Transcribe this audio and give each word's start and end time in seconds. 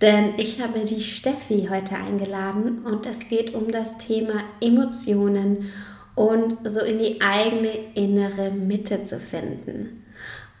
Denn 0.00 0.34
ich 0.38 0.60
habe 0.60 0.80
die 0.80 1.00
Steffi 1.00 1.68
heute 1.70 1.96
eingeladen 1.96 2.84
und 2.84 3.04
es 3.06 3.28
geht 3.28 3.54
um 3.54 3.70
das 3.72 3.98
Thema 3.98 4.44
Emotionen 4.60 5.72
und 6.14 6.58
so 6.64 6.80
in 6.80 6.98
die 6.98 7.20
eigene 7.20 7.70
innere 7.94 8.50
Mitte 8.50 9.04
zu 9.04 9.18
finden. 9.18 10.04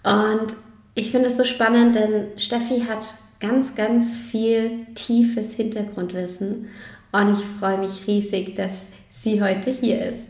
Und 0.02 0.56
ich 0.94 1.12
finde 1.12 1.28
es 1.28 1.36
so 1.36 1.44
spannend, 1.44 1.94
denn 1.94 2.36
Steffi 2.36 2.80
hat 2.88 3.06
ganz, 3.38 3.76
ganz 3.76 4.14
viel 4.14 4.86
tiefes 4.94 5.52
Hintergrundwissen 5.52 6.68
und 7.12 7.32
ich 7.32 7.44
freue 7.58 7.78
mich 7.78 8.06
riesig, 8.08 8.56
dass 8.56 8.88
sie 9.12 9.42
heute 9.42 9.70
hier 9.70 10.04
ist. 10.06 10.26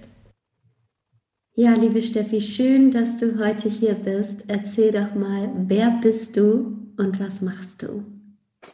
Ja, 1.55 1.75
liebe 1.75 2.02
Steffi, 2.02 2.41
schön, 2.41 2.91
dass 2.91 3.19
du 3.19 3.38
heute 3.38 3.69
hier 3.69 3.95
bist. 3.95 4.45
Erzähl 4.49 4.93
doch 4.93 5.15
mal, 5.15 5.51
wer 5.66 5.99
bist 6.02 6.37
du 6.37 6.77
und 6.97 7.19
was 7.19 7.41
machst 7.41 7.83
du? 7.83 8.05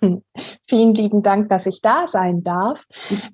Vielen 0.68 0.94
lieben 0.94 1.22
Dank, 1.22 1.48
dass 1.48 1.66
ich 1.66 1.80
da 1.80 2.06
sein 2.06 2.42
darf. 2.42 2.84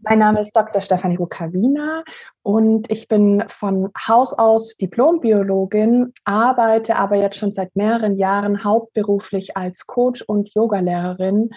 Mein 0.02 0.18
Name 0.18 0.40
ist 0.40 0.54
Dr. 0.54 0.80
Stefanie 0.80 1.16
Rukavina 1.16 2.02
und 2.42 2.90
ich 2.90 3.08
bin 3.08 3.44
von 3.48 3.90
Haus 4.08 4.32
aus 4.32 4.76
Diplombiologin, 4.76 6.12
arbeite 6.24 6.96
aber 6.96 7.16
jetzt 7.16 7.36
schon 7.36 7.52
seit 7.52 7.74
mehreren 7.76 8.16
Jahren 8.16 8.64
hauptberuflich 8.64 9.56
als 9.56 9.86
Coach 9.86 10.22
und 10.22 10.52
Yogalehrerin 10.54 11.50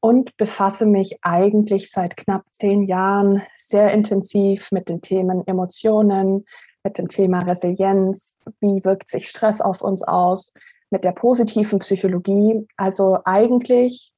und 0.00 0.36
befasse 0.36 0.86
mich 0.86 1.18
eigentlich 1.22 1.90
seit 1.90 2.16
knapp 2.16 2.44
zehn 2.52 2.84
Jahren 2.84 3.42
sehr 3.56 3.92
intensiv 3.92 4.70
mit 4.70 4.88
den 4.88 5.00
Themen 5.02 5.46
Emotionen, 5.46 6.44
mit 6.84 6.98
dem 6.98 7.08
Thema 7.08 7.40
Resilienz, 7.40 8.34
wie 8.60 8.84
wirkt 8.84 9.08
sich 9.08 9.28
Stress 9.28 9.60
auf 9.60 9.82
uns 9.82 10.02
aus, 10.02 10.52
mit 10.90 11.04
der 11.04 11.12
positiven 11.12 11.80
Psychologie. 11.80 12.66
Also 12.76 13.18
eigentlich 13.24 14.12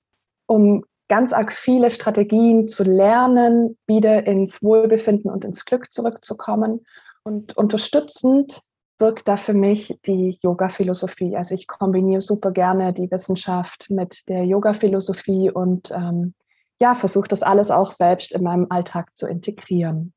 um 0.51 0.85
ganz 1.07 1.33
arg 1.33 1.53
viele 1.53 1.91
Strategien 1.91 2.67
zu 2.67 2.83
lernen, 2.83 3.79
wieder 3.87 4.27
ins 4.27 4.63
Wohlbefinden 4.63 5.31
und 5.31 5.45
ins 5.45 5.65
Glück 5.65 5.93
zurückzukommen. 5.93 6.85
Und 7.23 7.57
unterstützend 7.57 8.61
wirkt 8.99 9.29
da 9.29 9.37
für 9.37 9.55
mich 9.55 9.97
die 10.07 10.39
Yoga-Philosophie. 10.43 11.37
Also 11.37 11.55
ich 11.55 11.69
kombiniere 11.69 12.21
super 12.21 12.51
gerne 12.51 12.93
die 12.93 13.11
Wissenschaft 13.13 13.87
mit 13.91 14.29
der 14.29 14.45
Yoga-Philosophie 14.45 15.51
und 15.51 15.93
ähm, 15.93 16.35
ja, 16.81 16.97
versuche 16.97 17.29
das 17.29 17.43
alles 17.43 17.71
auch 17.71 17.93
selbst 17.93 18.33
in 18.33 18.43
meinem 18.43 18.67
Alltag 18.71 19.17
zu 19.17 19.29
integrieren. 19.29 20.13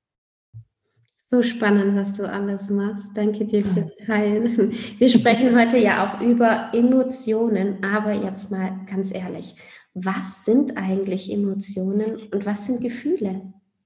So 1.33 1.41
spannend, 1.41 1.95
was 1.95 2.13
du 2.13 2.31
alles 2.31 2.69
machst. 2.69 3.17
Danke 3.17 3.43
dir 3.43 3.65
fürs 3.65 3.95
Teilen. 4.05 4.71
Wir 4.99 5.09
sprechen 5.09 5.59
heute 5.59 5.79
ja 5.79 6.05
auch 6.05 6.21
über 6.21 6.69
Emotionen, 6.73 7.83
aber 7.83 8.13
jetzt 8.13 8.51
mal 8.51 8.81
ganz 8.87 9.11
ehrlich, 9.11 9.55
was 9.95 10.45
sind 10.45 10.77
eigentlich 10.77 11.31
Emotionen 11.31 12.17
und 12.31 12.45
was 12.45 12.67
sind 12.67 12.81
Gefühle? 12.81 13.41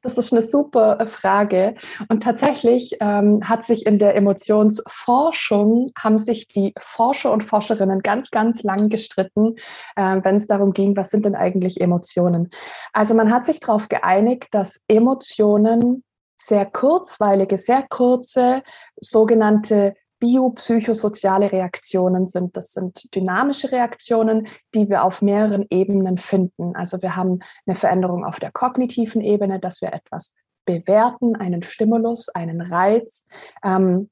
Das 0.01 0.17
ist 0.17 0.33
eine 0.33 0.41
super 0.41 0.99
äh, 0.99 1.07
Frage. 1.07 1.75
Und 2.09 2.23
tatsächlich 2.23 2.97
ähm, 2.99 3.47
hat 3.47 3.63
sich 3.63 3.85
in 3.85 3.97
der 3.97 4.15
Emotionsforschung, 4.15 5.91
haben 5.97 6.17
sich 6.17 6.49
die 6.49 6.73
Forscher 6.77 7.31
und 7.31 7.45
Forscherinnen 7.45 8.01
ganz, 8.01 8.29
ganz 8.29 8.63
lang 8.63 8.89
gestritten, 8.89 9.55
äh, 9.95 10.19
wenn 10.21 10.35
es 10.35 10.45
darum 10.45 10.73
ging, 10.73 10.97
was 10.97 11.09
sind 11.09 11.25
denn 11.25 11.35
eigentlich 11.35 11.79
Emotionen. 11.79 12.49
Also 12.91 13.13
man 13.13 13.31
hat 13.31 13.45
sich 13.45 13.61
darauf 13.61 13.87
geeinigt, 13.87 14.47
dass 14.51 14.81
Emotionen 14.89 16.03
sehr 16.37 16.65
kurzweilige, 16.65 17.57
sehr 17.57 17.85
kurze 17.89 18.63
sogenannte 18.97 19.95
biopsychosoziale 20.19 21.51
Reaktionen 21.51 22.27
sind. 22.27 22.55
Das 22.55 22.71
sind 22.71 23.13
dynamische 23.13 23.73
Reaktionen, 23.73 24.47
die 24.73 24.89
wir 24.89 25.03
auf 25.03 25.21
mehreren 25.21 25.65
Ebenen 25.69 26.17
finden. 26.17 26.77
Also 26.77 27.01
wir 27.01 27.17
haben 27.17 27.39
eine 27.65 27.75
Veränderung 27.75 28.23
auf 28.23 28.39
der 28.39 28.51
kognitiven 28.51 29.21
Ebene, 29.21 29.59
dass 29.59 29.81
wir 29.81 29.91
etwas 29.91 30.33
bewerten, 30.65 31.35
einen 31.35 31.61
Stimulus, 31.61 32.29
einen 32.29 32.61
Reiz. 32.61 33.25
Ähm, 33.65 34.09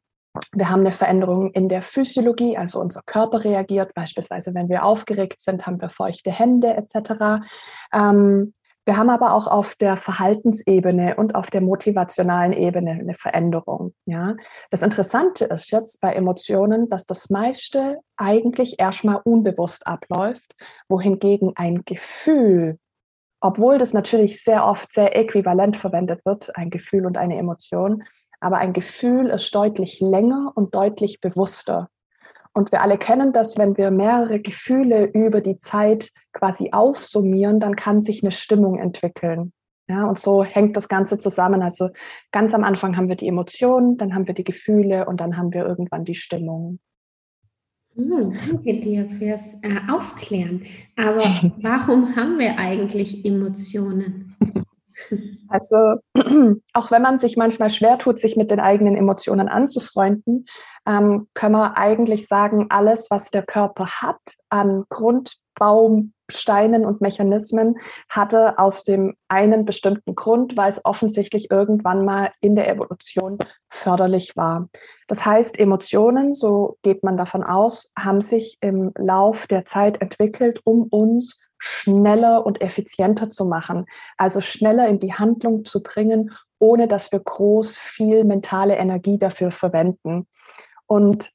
wir 0.54 0.70
haben 0.70 0.82
eine 0.82 0.92
Veränderung 0.92 1.52
in 1.52 1.70
der 1.70 1.82
Physiologie, 1.82 2.58
also 2.58 2.82
unser 2.82 3.02
Körper 3.06 3.46
reagiert. 3.46 3.94
Beispielsweise, 3.94 4.54
wenn 4.54 4.68
wir 4.68 4.84
aufgeregt 4.84 5.42
sind, 5.42 5.66
haben 5.66 5.80
wir 5.80 5.90
feuchte 5.90 6.32
Hände 6.32 6.74
etc. 6.74 7.46
Ähm, 7.94 8.54
wir 8.86 8.98
haben 8.98 9.10
aber 9.12 9.34
auch 9.34 9.48
auf 9.48 9.76
der 9.76 9.96
Verhaltensebene 9.96 11.16
und 11.16 11.36
auf 11.36 11.52
der 11.52 11.62
motivationalen 11.62 12.52
Ebene 12.52 12.92
eine 12.92 13.14
Veränderung. 13.14 13.94
Ja? 14.06 14.36
Das 14.72 14.82
Interessante 14.82 15.46
ist 15.46 15.72
jetzt 15.72 16.02
bei 16.02 16.14
Emotionen, 16.14 16.90
dass 16.90 17.06
das 17.06 17.30
meiste 17.30 18.00
eigentlich 18.18 18.80
erstmal 18.80 19.22
unbewusst 19.24 19.86
abläuft, 19.86 20.56
wohingegen 20.90 21.52
ein 21.56 21.84
Gefühl, 21.86 22.80
obwohl 23.40 23.78
das 23.78 23.94
natürlich 23.94 24.44
sehr 24.44 24.66
oft 24.66 24.92
sehr 24.92 25.16
äquivalent 25.16 25.78
verwendet 25.78 26.26
wird, 26.26 26.56
ein 26.56 26.72
Gefühl 26.72 27.06
und 27.06 27.18
eine 27.18 27.38
Emotion, 27.38 28.04
aber 28.40 28.58
ein 28.58 28.74
Gefühl 28.74 29.30
ist 29.30 29.54
deutlich 29.54 30.00
länger 30.00 30.52
und 30.56 30.74
deutlich 30.74 31.22
bewusster. 31.22 31.90
Und 32.54 32.72
wir 32.72 32.82
alle 32.82 32.98
kennen 32.98 33.32
das, 33.32 33.58
wenn 33.58 33.78
wir 33.78 33.92
mehrere 33.92 34.40
Gefühle 34.40 35.06
über 35.06 35.42
die 35.42 35.60
Zeit 35.60 36.10
quasi 36.34 36.70
aufsummieren, 36.72 37.60
dann 37.60 37.76
kann 37.76 38.02
sich 38.02 38.24
eine 38.24 38.32
Stimmung 38.32 38.78
entwickeln. 38.78 39.54
Ja, 39.88 40.06
und 40.06 40.20
so 40.20 40.44
hängt 40.44 40.78
das 40.78 40.88
Ganze 40.88 41.18
zusammen. 41.18 41.62
Also 41.62 41.90
ganz 42.32 42.54
am 42.54 42.64
Anfang 42.64 42.96
haben 42.96 43.10
wir 43.10 43.16
die 43.16 43.28
Emotionen, 43.28 43.98
dann 43.98 44.16
haben 44.16 44.28
wir 44.28 44.34
die 44.34 44.44
Gefühle 44.44 45.06
und 45.06 45.20
dann 45.20 45.38
haben 45.38 45.54
wir 45.54 45.66
irgendwann 45.66 46.06
die 46.06 46.16
Stimmung. 46.16 46.80
Hm, 47.96 48.34
danke 48.46 48.80
dir 48.80 49.08
fürs 49.10 49.62
äh, 49.64 49.80
Aufklären. 49.92 50.64
Aber 50.96 51.24
warum 51.62 52.16
haben 52.16 52.40
wir 52.40 52.58
eigentlich 52.58 53.26
Emotionen? 53.26 54.36
Also 55.50 55.76
auch 56.74 56.92
wenn 56.92 57.02
man 57.02 57.20
sich 57.20 57.36
manchmal 57.36 57.70
schwer 57.70 57.98
tut, 57.98 58.20
sich 58.20 58.38
mit 58.38 58.52
den 58.52 58.60
eigenen 58.60 58.96
Emotionen 58.96 59.50
anzufreunden, 59.50 60.46
ähm, 60.88 61.28
können 61.34 61.56
wir 61.56 61.78
eigentlich 61.78 62.28
sagen, 62.28 62.68
alles, 62.70 63.12
was 63.12 63.30
der 63.32 63.44
Körper 63.44 63.86
hat 63.86 64.20
an 64.50 64.86
Grundbausteinen 64.90 66.86
und 66.86 67.02
Mechanismen, 67.02 67.78
hatte 68.10 68.58
aus 68.58 68.84
dem 68.84 69.16
einen 69.28 69.66
bestimmten 69.66 70.16
Grund, 70.16 70.58
weil 70.58 70.70
es 70.70 70.84
offensichtlich 70.84 71.52
irgendwann 71.52 72.04
mal 72.04 72.32
in 72.42 72.56
der 72.56 72.70
Evolution 72.70 73.38
förderlich 73.70 74.36
war. 74.36 74.70
Das 75.08 75.26
heißt, 75.26 75.60
Emotionen, 75.60 76.34
so 76.34 76.78
geht 76.82 77.04
man 77.04 77.18
davon 77.18 77.44
aus, 77.44 77.92
haben 77.98 78.22
sich 78.22 78.58
im 78.62 78.92
Lauf 78.98 79.48
der 79.48 79.66
Zeit 79.66 80.02
entwickelt, 80.02 80.62
um 80.64 80.84
uns 80.84 81.40
schneller 81.64 82.44
und 82.44 82.60
effizienter 82.60 83.30
zu 83.30 83.46
machen, 83.46 83.86
also 84.18 84.42
schneller 84.42 84.88
in 84.88 85.00
die 85.00 85.14
Handlung 85.14 85.64
zu 85.64 85.84
bringen, 85.84 86.32
ohne 86.58 86.88
dass 86.88 87.12
wir 87.12 87.20
groß 87.20 87.78
viel 87.78 88.24
mentale 88.24 88.78
Energie 88.78 89.20
dafür 89.20 89.52
verwenden. 89.52 90.28
Und 90.92 91.30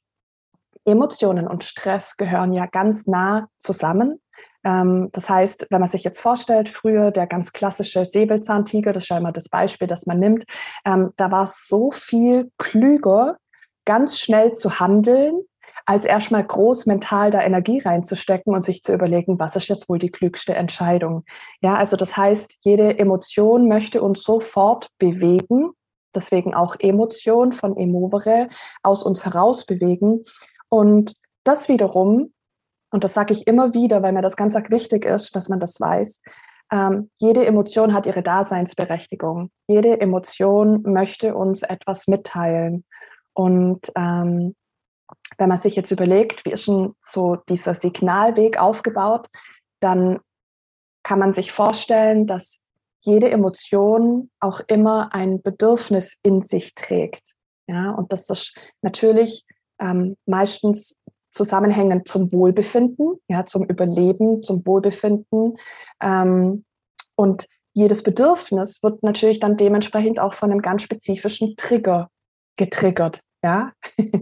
Emotionen 0.84 1.48
und 1.48 1.64
Stress 1.64 2.18
gehören 2.18 2.52
ja 2.52 2.66
ganz 2.66 3.06
nah 3.06 3.48
zusammen. 3.58 4.20
Ähm, 4.64 5.08
das 5.12 5.30
heißt, 5.30 5.68
wenn 5.70 5.80
man 5.80 5.88
sich 5.88 6.04
jetzt 6.04 6.20
vorstellt, 6.20 6.68
früher 6.68 7.10
der 7.10 7.26
ganz 7.26 7.54
klassische 7.54 8.04
Säbelzahntiger, 8.04 8.92
das 8.92 9.04
ist 9.04 9.08
ja 9.08 9.16
immer 9.16 9.32
das 9.32 9.48
Beispiel, 9.48 9.88
das 9.88 10.04
man 10.04 10.18
nimmt, 10.18 10.44
ähm, 10.84 11.14
da 11.16 11.30
war 11.30 11.44
es 11.44 11.68
so 11.68 11.90
viel 11.90 12.52
klüger, 12.58 13.38
ganz 13.86 14.18
schnell 14.18 14.52
zu 14.52 14.78
handeln, 14.78 15.40
als 15.86 16.04
erstmal 16.04 16.44
groß 16.44 16.84
mental 16.84 17.30
da 17.30 17.40
Energie 17.40 17.78
reinzustecken 17.78 18.54
und 18.54 18.60
sich 18.60 18.82
zu 18.82 18.92
überlegen, 18.92 19.38
was 19.38 19.56
ist 19.56 19.68
jetzt 19.68 19.88
wohl 19.88 19.98
die 19.98 20.10
klügste 20.10 20.54
Entscheidung. 20.54 21.24
Ja, 21.62 21.76
also 21.76 21.96
das 21.96 22.14
heißt, 22.14 22.58
jede 22.60 22.98
Emotion 22.98 23.68
möchte 23.68 24.02
uns 24.02 24.22
sofort 24.22 24.90
bewegen 24.98 25.70
deswegen 26.16 26.54
auch 26.54 26.76
Emotion 26.78 27.52
von 27.52 27.76
Emovere 27.76 28.48
aus 28.82 29.02
uns 29.02 29.24
heraus 29.24 29.66
bewegen. 29.66 30.24
Und 30.68 31.14
das 31.44 31.68
wiederum, 31.68 32.32
und 32.90 33.04
das 33.04 33.14
sage 33.14 33.34
ich 33.34 33.46
immer 33.46 33.74
wieder, 33.74 34.02
weil 34.02 34.12
mir 34.12 34.22
das 34.22 34.36
ganz 34.36 34.54
wichtig 34.54 35.04
ist, 35.04 35.36
dass 35.36 35.48
man 35.48 35.60
das 35.60 35.80
weiß, 35.80 36.20
ähm, 36.72 37.10
jede 37.18 37.46
Emotion 37.46 37.94
hat 37.94 38.06
ihre 38.06 38.22
Daseinsberechtigung. 38.22 39.50
Jede 39.68 40.00
Emotion 40.00 40.82
möchte 40.82 41.34
uns 41.34 41.62
etwas 41.62 42.08
mitteilen. 42.08 42.84
Und 43.34 43.92
ähm, 43.94 44.56
wenn 45.38 45.48
man 45.48 45.58
sich 45.58 45.76
jetzt 45.76 45.90
überlegt, 45.90 46.44
wie 46.44 46.52
ist 46.52 46.66
denn 46.66 46.94
so 47.00 47.36
dieser 47.48 47.74
Signalweg 47.74 48.58
aufgebaut, 48.58 49.28
dann 49.80 50.18
kann 51.02 51.18
man 51.18 51.32
sich 51.32 51.52
vorstellen, 51.52 52.26
dass 52.26 52.60
jede 53.06 53.30
Emotion 53.30 54.30
auch 54.40 54.60
immer 54.66 55.14
ein 55.14 55.40
Bedürfnis 55.40 56.18
in 56.22 56.42
sich 56.42 56.74
trägt. 56.74 57.34
Ja, 57.68 57.92
und 57.92 58.12
dass 58.12 58.26
das 58.26 58.52
natürlich 58.82 59.44
ähm, 59.80 60.16
meistens 60.26 60.96
zusammenhängend 61.30 62.08
zum 62.08 62.32
Wohlbefinden, 62.32 63.20
ja, 63.28 63.44
zum 63.44 63.64
Überleben, 63.64 64.42
zum 64.42 64.66
Wohlbefinden. 64.66 65.56
Ähm, 66.00 66.64
und 67.16 67.46
jedes 67.74 68.02
Bedürfnis 68.02 68.82
wird 68.82 69.02
natürlich 69.02 69.40
dann 69.40 69.56
dementsprechend 69.56 70.18
auch 70.18 70.34
von 70.34 70.50
einem 70.50 70.62
ganz 70.62 70.82
spezifischen 70.82 71.56
Trigger 71.56 72.10
getriggert. 72.56 73.20
Ja? 73.42 73.72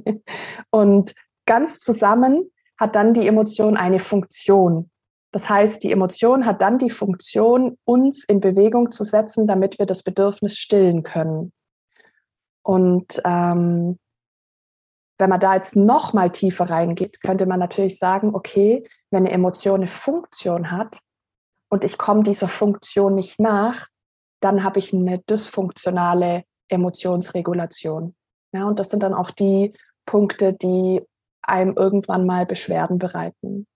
und 0.70 1.14
ganz 1.46 1.78
zusammen 1.78 2.50
hat 2.78 2.96
dann 2.96 3.14
die 3.14 3.26
Emotion 3.26 3.76
eine 3.76 4.00
Funktion. 4.00 4.90
Das 5.34 5.50
heißt, 5.50 5.82
die 5.82 5.90
Emotion 5.90 6.46
hat 6.46 6.62
dann 6.62 6.78
die 6.78 6.90
Funktion, 6.90 7.76
uns 7.84 8.22
in 8.22 8.38
Bewegung 8.38 8.92
zu 8.92 9.02
setzen, 9.02 9.48
damit 9.48 9.80
wir 9.80 9.86
das 9.86 10.04
Bedürfnis 10.04 10.56
stillen 10.56 11.02
können. 11.02 11.52
Und 12.62 13.20
ähm, 13.24 13.98
wenn 15.18 15.30
man 15.30 15.40
da 15.40 15.56
jetzt 15.56 15.74
noch 15.74 16.12
mal 16.12 16.30
tiefer 16.30 16.70
reingeht, 16.70 17.20
könnte 17.20 17.46
man 17.46 17.58
natürlich 17.58 17.98
sagen, 17.98 18.32
okay, 18.32 18.84
wenn 19.10 19.24
eine 19.24 19.32
Emotion 19.32 19.80
eine 19.80 19.88
Funktion 19.88 20.70
hat 20.70 21.00
und 21.68 21.82
ich 21.82 21.98
komme 21.98 22.22
dieser 22.22 22.46
Funktion 22.46 23.16
nicht 23.16 23.40
nach, 23.40 23.88
dann 24.40 24.62
habe 24.62 24.78
ich 24.78 24.94
eine 24.94 25.18
dysfunktionale 25.18 26.44
Emotionsregulation. 26.68 28.14
Ja, 28.52 28.68
und 28.68 28.78
das 28.78 28.88
sind 28.88 29.02
dann 29.02 29.14
auch 29.14 29.32
die 29.32 29.72
Punkte, 30.06 30.52
die 30.52 31.02
einem 31.42 31.74
irgendwann 31.76 32.24
mal 32.24 32.46
Beschwerden 32.46 33.00
bereiten. 33.00 33.66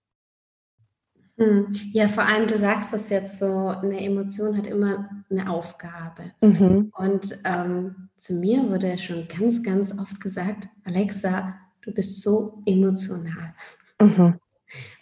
Hm. 1.39 1.73
Ja, 1.93 2.09
vor 2.09 2.25
allem, 2.25 2.47
du 2.47 2.57
sagst 2.57 2.91
das 2.91 3.09
jetzt 3.09 3.39
so, 3.39 3.67
eine 3.67 4.01
Emotion 4.01 4.57
hat 4.57 4.67
immer 4.67 5.09
eine 5.29 5.49
Aufgabe. 5.49 6.31
Mhm. 6.41 6.91
Und 6.97 7.39
ähm, 7.45 8.09
zu 8.17 8.33
mir 8.33 8.69
wurde 8.69 8.97
schon 8.97 9.25
ganz, 9.27 9.63
ganz 9.63 9.97
oft 9.97 10.19
gesagt, 10.19 10.67
Alexa, 10.83 11.55
du 11.81 11.93
bist 11.93 12.21
so 12.21 12.61
emotional. 12.65 13.53
Mhm. 14.01 14.35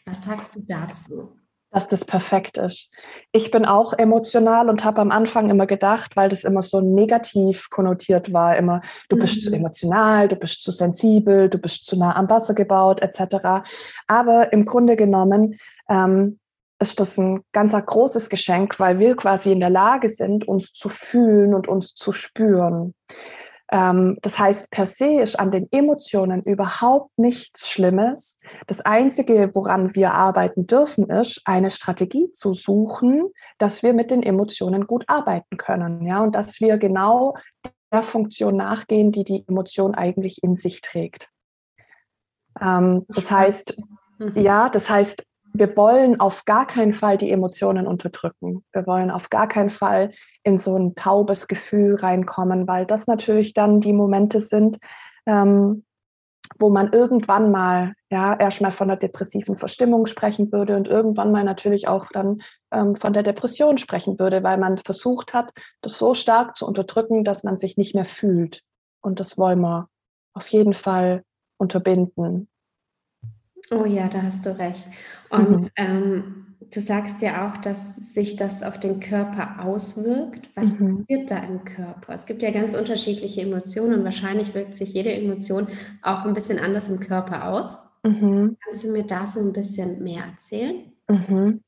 Was 0.05 0.25
sagst 0.25 0.55
du 0.55 0.61
dazu? 0.61 1.37
dass 1.71 1.87
das 1.87 2.05
perfekt 2.05 2.57
ist. 2.57 2.89
Ich 3.31 3.51
bin 3.51 3.65
auch 3.65 3.93
emotional 3.93 4.69
und 4.69 4.83
habe 4.83 5.01
am 5.01 5.11
Anfang 5.11 5.49
immer 5.49 5.67
gedacht, 5.67 6.15
weil 6.15 6.29
das 6.29 6.43
immer 6.43 6.61
so 6.61 6.81
negativ 6.81 7.69
konnotiert 7.69 8.31
war, 8.31 8.57
immer, 8.57 8.81
du 9.09 9.17
bist 9.17 9.35
mhm. 9.35 9.39
zu 9.41 9.53
emotional, 9.53 10.27
du 10.27 10.37
bist 10.37 10.63
zu 10.63 10.71
sensibel, 10.71 11.49
du 11.49 11.57
bist 11.57 11.85
zu 11.85 11.99
nah 11.99 12.15
am 12.15 12.29
Wasser 12.29 12.53
gebaut, 12.53 13.01
etc. 13.01 13.67
Aber 14.07 14.53
im 14.53 14.65
Grunde 14.65 14.95
genommen 14.95 15.59
ähm, 15.89 16.39
ist 16.79 16.99
das 16.99 17.17
ein 17.17 17.41
ganz 17.53 17.73
großes 17.73 18.29
Geschenk, 18.29 18.79
weil 18.79 18.99
wir 18.99 19.15
quasi 19.15 19.51
in 19.51 19.59
der 19.59 19.69
Lage 19.69 20.09
sind, 20.09 20.47
uns 20.47 20.73
zu 20.73 20.89
fühlen 20.89 21.53
und 21.53 21.67
uns 21.67 21.95
zu 21.95 22.11
spüren. 22.11 22.93
Ähm, 23.69 24.17
das 24.21 24.39
heißt, 24.39 24.69
per 24.71 24.85
se 24.85 25.19
ist 25.21 25.39
an 25.39 25.51
den 25.51 25.67
Emotionen 25.71 26.43
überhaupt 26.43 27.17
nichts 27.17 27.69
Schlimmes. 27.69 28.39
Das 28.67 28.81
Einzige, 28.81 29.51
woran 29.53 29.93
wir 29.95 30.13
arbeiten 30.13 30.67
dürfen, 30.67 31.09
ist, 31.09 31.41
eine 31.45 31.71
Strategie 31.71 32.31
zu 32.31 32.53
suchen, 32.53 33.25
dass 33.57 33.83
wir 33.83 33.93
mit 33.93 34.11
den 34.11 34.23
Emotionen 34.23 34.87
gut 34.87 35.03
arbeiten 35.07 35.57
können. 35.57 36.05
Ja, 36.05 36.21
und 36.21 36.33
dass 36.33 36.61
wir 36.61 36.77
genau 36.77 37.35
der 37.91 38.03
Funktion 38.03 38.55
nachgehen, 38.55 39.11
die 39.11 39.23
die 39.23 39.45
Emotion 39.47 39.95
eigentlich 39.95 40.43
in 40.43 40.57
sich 40.57 40.81
trägt. 40.81 41.29
Ähm, 42.61 43.05
das 43.09 43.31
heißt, 43.31 43.77
mhm. 44.19 44.33
ja, 44.35 44.69
das 44.69 44.89
heißt, 44.89 45.23
wir 45.53 45.75
wollen 45.75 46.19
auf 46.19 46.45
gar 46.45 46.67
keinen 46.67 46.93
Fall 46.93 47.17
die 47.17 47.31
Emotionen 47.31 47.87
unterdrücken. 47.87 48.63
Wir 48.73 48.85
wollen 48.85 49.11
auf 49.11 49.29
gar 49.29 49.47
keinen 49.47 49.69
Fall 49.69 50.11
in 50.43 50.57
so 50.57 50.77
ein 50.77 50.95
taubes 50.95 51.47
Gefühl 51.47 51.95
reinkommen, 51.95 52.67
weil 52.67 52.85
das 52.85 53.07
natürlich 53.07 53.53
dann 53.53 53.81
die 53.81 53.93
Momente 53.93 54.39
sind, 54.39 54.77
ähm, 55.25 55.83
wo 56.59 56.69
man 56.69 56.93
irgendwann 56.93 57.51
mal 57.51 57.93
ja 58.09 58.35
erstmal 58.39 58.71
von 58.71 58.87
der 58.87 58.97
depressiven 58.97 59.57
Verstimmung 59.57 60.05
sprechen 60.07 60.51
würde 60.51 60.75
und 60.75 60.87
irgendwann 60.87 61.31
mal 61.31 61.43
natürlich 61.43 61.87
auch 61.87 62.07
dann 62.13 62.41
ähm, 62.71 62.95
von 62.95 63.13
der 63.13 63.23
Depression 63.23 63.77
sprechen 63.77 64.17
würde, 64.19 64.43
weil 64.43 64.57
man 64.57 64.77
versucht 64.77 65.33
hat, 65.33 65.51
das 65.81 65.97
so 65.97 66.13
stark 66.13 66.55
zu 66.55 66.65
unterdrücken, 66.65 67.23
dass 67.23 67.43
man 67.43 67.57
sich 67.57 67.77
nicht 67.77 67.95
mehr 67.95 68.05
fühlt. 68.05 68.61
Und 69.01 69.19
das 69.19 69.37
wollen 69.37 69.59
wir 69.59 69.89
auf 70.33 70.47
jeden 70.49 70.73
Fall 70.73 71.23
unterbinden. 71.57 72.47
Oh 73.71 73.85
ja, 73.85 74.07
da 74.07 74.23
hast 74.23 74.45
du 74.45 74.57
recht. 74.57 74.85
Und 75.29 75.63
mhm. 75.63 75.69
ähm, 75.75 76.45
du 76.73 76.79
sagst 76.79 77.21
ja 77.21 77.47
auch, 77.47 77.57
dass 77.57 78.13
sich 78.13 78.35
das 78.35 78.63
auf 78.63 78.79
den 78.79 78.99
Körper 78.99 79.63
auswirkt. 79.63 80.49
Was 80.55 80.79
mhm. 80.79 80.87
passiert 80.87 81.31
da 81.31 81.37
im 81.39 81.63
Körper? 81.63 82.13
Es 82.13 82.25
gibt 82.25 82.43
ja 82.43 82.51
ganz 82.51 82.75
unterschiedliche 82.75 83.41
Emotionen 83.41 83.99
und 83.99 84.05
wahrscheinlich 84.05 84.53
wirkt 84.53 84.75
sich 84.75 84.93
jede 84.93 85.13
Emotion 85.13 85.67
auch 86.01 86.25
ein 86.25 86.33
bisschen 86.33 86.59
anders 86.59 86.89
im 86.89 86.99
Körper 86.99 87.49
aus. 87.49 87.83
Mhm. 88.03 88.57
Kannst 88.63 88.83
du 88.83 88.91
mir 88.91 89.03
da 89.03 89.27
so 89.27 89.39
ein 89.41 89.53
bisschen 89.53 90.01
mehr 90.01 90.23
erzählen? 90.23 90.91
Mhm. 91.09 91.61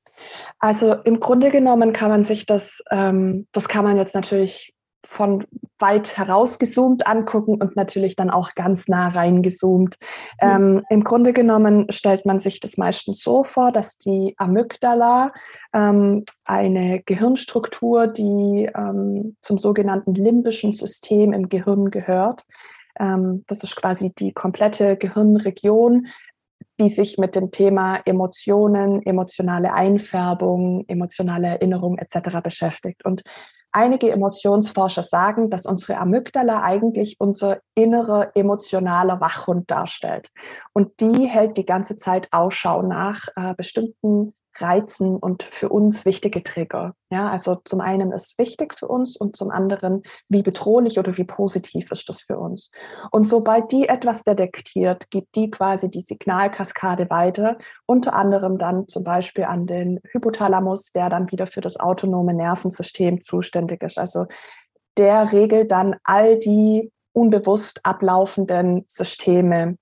Also 0.59 0.93
im 0.93 1.19
Grunde 1.19 1.49
genommen 1.49 1.93
kann 1.93 2.09
man 2.09 2.23
sich 2.23 2.45
das, 2.45 2.83
ähm, 2.91 3.47
das 3.51 3.67
kann 3.67 3.85
man 3.85 3.97
jetzt 3.97 4.15
natürlich 4.15 4.73
von 5.09 5.45
weit 5.79 6.17
herausgezoomt 6.17 7.07
angucken 7.07 7.55
und 7.55 7.75
natürlich 7.75 8.15
dann 8.15 8.29
auch 8.29 8.53
ganz 8.53 8.87
nah 8.87 9.07
reingezoomt. 9.07 9.95
Mhm. 10.41 10.47
Ähm, 10.47 10.83
Im 10.89 11.03
Grunde 11.03 11.33
genommen 11.33 11.87
stellt 11.89 12.25
man 12.25 12.39
sich 12.39 12.59
das 12.59 12.77
meistens 12.77 13.23
so 13.23 13.43
vor, 13.43 13.71
dass 13.71 13.97
die 13.97 14.35
Amygdala 14.37 15.33
ähm, 15.73 16.25
eine 16.45 17.01
Gehirnstruktur, 17.03 18.07
die 18.07 18.69
ähm, 18.75 19.35
zum 19.41 19.57
sogenannten 19.57 20.13
limbischen 20.13 20.73
System 20.73 21.33
im 21.33 21.49
Gehirn 21.49 21.89
gehört. 21.89 22.45
Ähm, 22.99 23.43
das 23.47 23.63
ist 23.63 23.75
quasi 23.75 24.13
die 24.13 24.31
komplette 24.31 24.95
Gehirnregion, 24.95 26.07
die 26.79 26.89
sich 26.89 27.17
mit 27.17 27.35
dem 27.35 27.51
Thema 27.51 27.99
Emotionen, 28.05 29.01
emotionale 29.05 29.73
Einfärbung, 29.73 30.85
emotionale 30.87 31.47
Erinnerung 31.47 31.97
etc. 31.97 32.41
beschäftigt. 32.43 33.03
Und 33.05 33.23
Einige 33.71 34.11
Emotionsforscher 34.11 35.03
sagen, 35.03 35.49
dass 35.49 35.65
unsere 35.65 35.99
Amygdala 35.99 36.63
eigentlich 36.63 37.17
unser 37.19 37.59
innerer 37.75 38.31
emotionaler 38.35 39.21
Wachhund 39.21 39.69
darstellt. 39.69 40.29
Und 40.73 40.99
die 40.99 41.27
hält 41.27 41.57
die 41.57 41.65
ganze 41.65 41.95
Zeit 41.95 42.27
Ausschau 42.31 42.81
nach 42.81 43.27
äh, 43.35 43.53
bestimmten 43.55 44.33
Reizen 44.61 45.17
und 45.17 45.43
für 45.43 45.69
uns 45.69 46.05
wichtige 46.05 46.43
Trigger. 46.43 46.93
Ja, 47.09 47.29
also 47.29 47.55
zum 47.65 47.81
einen 47.81 48.11
ist 48.11 48.37
wichtig 48.37 48.77
für 48.77 48.87
uns 48.87 49.17
und 49.17 49.35
zum 49.35 49.51
anderen, 49.51 50.03
wie 50.27 50.43
bedrohlich 50.43 50.99
oder 50.99 51.17
wie 51.17 51.23
positiv 51.23 51.91
ist 51.91 52.07
das 52.09 52.21
für 52.21 52.37
uns. 52.37 52.71
Und 53.11 53.23
sobald 53.23 53.71
die 53.71 53.87
etwas 53.87 54.23
detektiert, 54.23 55.09
gibt 55.09 55.35
die 55.35 55.49
quasi 55.49 55.89
die 55.89 56.01
Signalkaskade 56.01 57.09
weiter, 57.09 57.57
unter 57.85 58.13
anderem 58.13 58.57
dann 58.57 58.87
zum 58.87 59.03
Beispiel 59.03 59.45
an 59.45 59.65
den 59.65 59.99
Hypothalamus, 60.11 60.91
der 60.91 61.09
dann 61.09 61.31
wieder 61.31 61.47
für 61.47 61.61
das 61.61 61.79
autonome 61.79 62.33
Nervensystem 62.33 63.21
zuständig 63.21 63.81
ist. 63.83 63.97
Also 63.97 64.25
der 64.97 65.31
regelt 65.31 65.71
dann 65.71 65.95
all 66.03 66.37
die 66.37 66.91
unbewusst 67.13 67.79
ablaufenden 67.83 68.85
Systeme. 68.87 69.77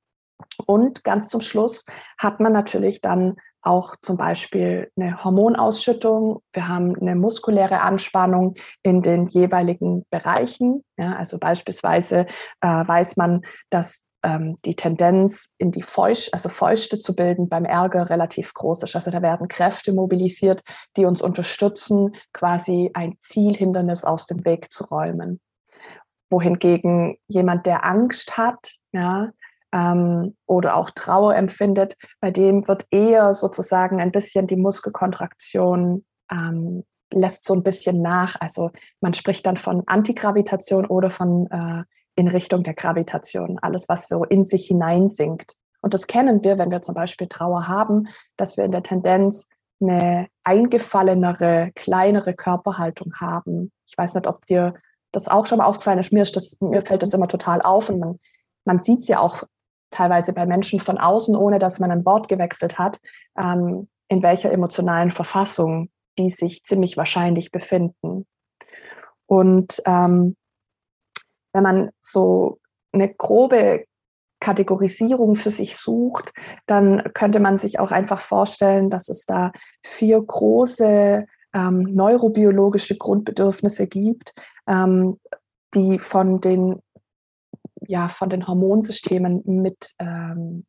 Und 0.66 1.04
ganz 1.04 1.30
zum 1.30 1.42
Schluss 1.42 1.86
hat 2.18 2.40
man 2.40 2.54
natürlich 2.54 3.02
dann 3.02 3.38
auch 3.68 3.96
zum 4.02 4.18
Beispiel 4.18 4.90
eine 4.96 5.24
Hormonausschüttung. 5.24 6.42
Wir 6.54 6.68
haben 6.68 6.96
eine 7.00 7.16
muskuläre 7.16 7.82
Anspannung 7.82 8.56
in 8.82 9.02
den 9.02 9.28
jeweiligen 9.28 10.06
Bereichen. 10.10 10.84
Ja, 10.98 11.16
also 11.16 11.38
beispielsweise 11.38 12.28
äh, 12.62 12.68
weiß 12.68 13.18
man, 13.18 13.42
dass 13.70 14.04
ähm, 14.24 14.58
die 14.66 14.76
Tendenz 14.76 15.52
in 15.58 15.72
die 15.72 15.82
Feucht, 15.82 16.34
also 16.34 16.50
Feuchte 16.50 17.00
zu 17.00 17.16
bilden 17.16 17.50
beim 17.50 17.66
Ärger 17.66 18.10
relativ 18.10 18.54
groß 18.54 18.84
ist. 18.84 18.96
Also 18.96 19.12
da 19.12 19.22
werden 19.22 19.48
Kräfte 19.48 19.94
mobilisiert, 19.94 20.62
die 20.96 21.06
uns 21.06 21.22
unterstützen, 21.22 22.16
quasi 22.34 22.92
ein 22.94 23.16
Zielhindernis 23.20 24.04
aus 24.04 24.26
dem 24.26 24.44
Weg 24.46 24.72
zu 24.72 24.86
räumen. 24.86 25.40
Wohingegen 26.30 27.18
jemand, 27.28 27.66
der 27.66 27.86
Angst 27.86 28.38
hat, 28.38 28.74
ja, 28.92 29.30
ähm, 29.74 30.36
oder 30.46 30.76
auch 30.78 30.90
Trauer 30.92 31.36
empfindet, 31.36 31.96
bei 32.20 32.32
dem 32.32 32.68
wird 32.68 32.86
eher 32.92 33.34
sozusagen 33.34 34.00
ein 34.00 34.12
bisschen 34.12 34.48
die 34.48 34.56
Muskelkontraktion 34.56 36.06
ähm, 36.32 36.84
lässt 37.12 37.46
so 37.46 37.54
ein 37.54 37.64
bisschen 37.64 38.02
nach. 38.02 38.36
Also 38.40 38.72
man 39.02 39.14
spricht 39.14 39.46
dann 39.46 39.58
von 39.58 39.84
Antigravitation 39.86 40.86
oder 40.86 41.10
von 41.10 41.50
äh, 41.52 41.84
in 42.16 42.28
Richtung 42.28 42.64
der 42.64 42.74
Gravitation, 42.74 43.60
alles, 43.62 43.88
was 43.88 44.08
so 44.08 44.24
in 44.24 44.46
sich 44.46 44.68
hineinsinkt. 44.68 45.54
Und 45.82 45.94
das 45.94 46.08
kennen 46.08 46.44
wir, 46.44 46.58
wenn 46.58 46.72
wir 46.72 46.82
zum 46.82 46.96
Beispiel 46.96 47.28
Trauer 47.28 47.68
haben, 47.68 48.08
dass 48.36 48.58
wir 48.58 48.66
in 48.66 48.72
der 48.72 48.84
Tendenz 48.84 49.48
eine 49.80 50.28
eingefallenere, 50.44 51.72
kleinere 51.76 52.34
Körperhaltung 52.34 53.14
haben. 53.20 53.72
Ich 53.86 53.96
weiß 53.98 54.16
nicht, 54.16 54.28
ob 54.28 54.46
dir 54.48 54.74
das 55.12 55.28
auch 55.28 55.46
schon 55.46 55.60
mal 55.60 55.66
aufgefallen 55.66 56.00
ist. 56.00 56.12
Mir, 56.12 56.24
ist 56.24 56.36
das, 56.36 56.58
mir 56.60 56.82
fällt 56.82 57.04
das 57.04 57.14
immer 57.14 57.28
total 57.28 57.62
auf 57.62 57.90
und 57.90 58.00
man, 58.00 58.20
man 58.66 58.80
sieht 58.80 59.02
es 59.02 59.08
ja 59.08 59.20
auch 59.20 59.44
teilweise 59.92 60.34
bei 60.34 60.46
Menschen 60.46 60.80
von 60.80 60.98
außen, 60.98 61.36
ohne 61.36 61.60
dass 61.60 61.80
man 61.80 61.92
ein 61.92 62.06
Wort 62.06 62.28
gewechselt 62.28 62.78
hat, 62.78 63.00
ähm, 63.38 63.88
in 64.10 64.24
welcher 64.24 64.52
emotionalen 64.52 65.12
Verfassung 65.12 65.90
die 66.18 66.30
sich 66.30 66.64
ziemlich 66.64 66.98
wahrscheinlich 66.98 67.52
befinden. 67.52 68.26
Und 69.28 69.82
ähm, 69.86 70.36
wenn 71.54 71.64
man 71.64 71.90
so 72.00 72.60
eine 72.92 73.14
grobe 73.14 73.86
Kategorisierung 74.40 75.36
für 75.36 75.52
sich 75.52 75.78
sucht, 75.78 76.32
dann 76.66 77.12
könnte 77.14 77.40
man 77.40 77.58
sich 77.58 77.80
auch 77.80 77.92
einfach 77.92 78.22
vorstellen, 78.22 78.90
dass 78.90 79.10
es 79.10 79.26
da 79.26 79.52
vier 79.84 80.22
große 80.22 81.26
ähm, 81.54 81.82
neurobiologische 81.94 82.98
Grundbedürfnisse 82.98 83.88
gibt, 83.88 84.34
ähm, 84.68 85.20
die 85.74 86.00
von 86.00 86.40
den, 86.40 86.82
ja, 87.88 88.10
von 88.10 88.30
den 88.30 88.48
Hormonsystemen 88.48 89.42
mit 89.46 89.94
ähm, 90.00 90.66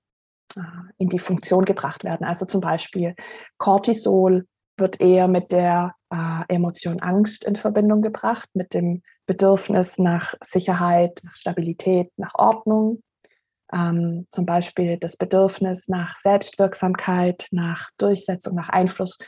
äh, 0.57 0.61
in 0.99 1.09
die 1.09 1.19
Funktion 1.19 1.65
gebracht 1.65 2.05
werden. 2.05 2.27
Also 2.27 2.47
zum 2.47 2.61
Beispiel 2.61 3.15
Cortisol 3.59 4.47
wird 4.77 5.01
eher 5.01 5.29
mit 5.29 5.53
der 5.53 5.95
äh, 6.11 6.43
Emotion 6.49 7.01
Angst 7.01 7.45
in 7.45 7.57
Verbindung 7.57 8.03
gebracht, 8.03 8.49
mit 8.55 8.75
dem 8.75 9.03
Bedürfnis 9.27 9.99
nach 9.99 10.35
Sicherheit, 10.41 11.21
nach 11.23 11.37
Stabilität, 11.37 12.11
nach 12.17 12.35
Ordnung. 12.35 13.03
Ähm, 13.73 14.27
zum 14.31 14.47
Beispiel 14.47 14.97
das 14.97 15.17
Bedürfnis 15.17 15.89
nach 15.89 16.17
Selbstwirksamkeit, 16.17 17.47
nach 17.51 17.91
Durchsetzung, 17.99 18.55
nach 18.55 18.71
Einfluss 18.71 19.19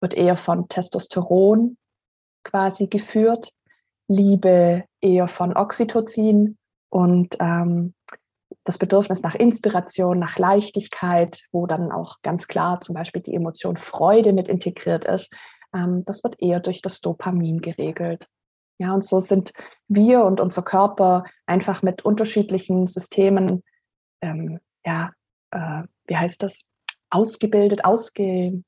wird 0.00 0.14
eher 0.14 0.36
von 0.36 0.68
Testosteron 0.68 1.76
quasi 2.42 2.86
geführt, 2.86 3.50
Liebe 4.08 4.84
eher 5.02 5.28
von 5.28 5.56
Oxytocin 5.56 6.56
und 6.90 7.36
ähm, 7.40 7.94
das 8.64 8.78
Bedürfnis 8.78 9.22
nach 9.22 9.34
Inspiration, 9.34 10.18
nach 10.18 10.38
Leichtigkeit, 10.38 11.46
wo 11.52 11.66
dann 11.66 11.90
auch 11.90 12.20
ganz 12.22 12.46
klar 12.46 12.80
zum 12.80 12.94
Beispiel 12.94 13.22
die 13.22 13.34
Emotion 13.34 13.76
Freude 13.76 14.32
mit 14.32 14.48
integriert 14.48 15.04
ist, 15.04 15.32
ähm, 15.74 16.04
das 16.04 16.22
wird 16.24 16.40
eher 16.40 16.60
durch 16.60 16.82
das 16.82 17.00
Dopamin 17.00 17.60
geregelt. 17.60 18.28
Ja, 18.78 18.94
und 18.94 19.04
so 19.04 19.20
sind 19.20 19.52
wir 19.88 20.24
und 20.24 20.40
unser 20.40 20.62
Körper 20.62 21.24
einfach 21.46 21.82
mit 21.82 22.02
unterschiedlichen 22.02 22.86
Systemen, 22.86 23.62
ähm, 24.22 24.58
ja, 24.84 25.12
äh, 25.50 25.82
wie 26.06 26.16
heißt 26.16 26.42
das, 26.42 26.62
ausgebildet, 27.10 27.84
ausge, 27.84 28.62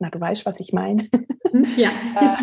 na, 0.00 0.10
du 0.10 0.20
weißt, 0.20 0.46
was 0.46 0.60
ich 0.60 0.72
meine. 0.72 1.08
Mhm, 1.52 1.66
ja. 1.76 1.90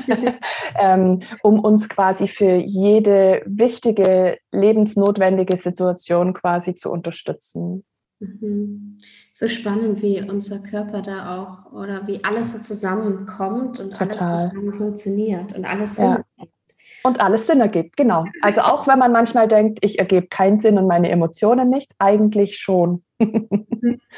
Äh, 0.08 0.34
ähm, 0.80 1.22
um 1.44 1.60
uns 1.60 1.90
quasi 1.90 2.28
für 2.28 2.56
jede 2.56 3.42
wichtige, 3.46 4.38
lebensnotwendige 4.52 5.58
Situation 5.58 6.34
quasi 6.34 6.76
zu 6.76 6.92
unterstützen. 6.92 7.84
Mhm. 8.20 9.00
So 9.32 9.48
spannend, 9.48 10.02
wie 10.02 10.22
unser 10.22 10.60
Körper 10.60 11.02
da 11.02 11.38
auch 11.38 11.72
oder 11.72 12.08
wie 12.08 12.24
alles 12.24 12.54
so 12.54 12.60
zusammenkommt 12.60 13.80
und 13.80 13.96
Total. 13.96 14.20
alles 14.20 14.50
zusammen 14.50 14.74
funktioniert 14.74 15.56
und 15.56 15.66
alles 15.66 15.96
Sinn 15.96 16.06
ja. 16.06 16.24
Und 17.04 17.22
alles 17.22 17.48
Sinn 17.48 17.62
ergibt, 17.62 17.96
genau. 17.98 18.26
Also 18.42 18.62
auch 18.62 18.88
wenn 18.88 19.00
man 19.00 19.12
manchmal 19.12 19.48
denkt, 19.48 19.80
ich 19.82 20.00
ergebe 20.00 20.28
keinen 20.28 20.60
Sinn 20.60 20.78
und 20.78 20.88
meine 20.88 21.10
Emotionen 21.10 21.70
nicht, 21.70 21.92
eigentlich 22.00 22.60
schon. 22.60 23.04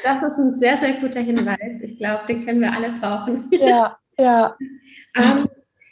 Das 0.02 0.22
ist 0.22 0.38
ein 0.38 0.52
sehr, 0.52 0.76
sehr 0.76 0.94
guter 0.94 1.20
Hinweis. 1.20 1.80
Ich 1.82 1.98
glaube, 1.98 2.22
den 2.26 2.44
können 2.44 2.60
wir 2.60 2.72
alle 2.72 2.90
brauchen. 2.98 3.48
Ja, 3.52 3.98
ja. 4.18 4.56
ähm, 5.14 5.46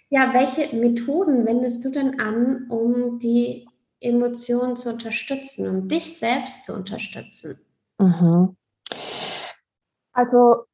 ja, 0.09 0.33
welche 0.33 0.75
Methoden 0.75 1.47
wendest 1.47 1.85
du 1.85 1.90
denn 1.90 2.18
an, 2.18 2.66
um 2.71 3.18
die 3.18 3.68
Emotionen 4.00 4.76
zu 4.76 4.90
unterstützen, 4.90 5.68
um 5.68 5.88
dich 5.88 6.18
selbst 6.18 6.64
zu 6.64 6.75
unterstützen? 6.75 7.59
Mhm. 7.99 8.57
Also 10.12 10.64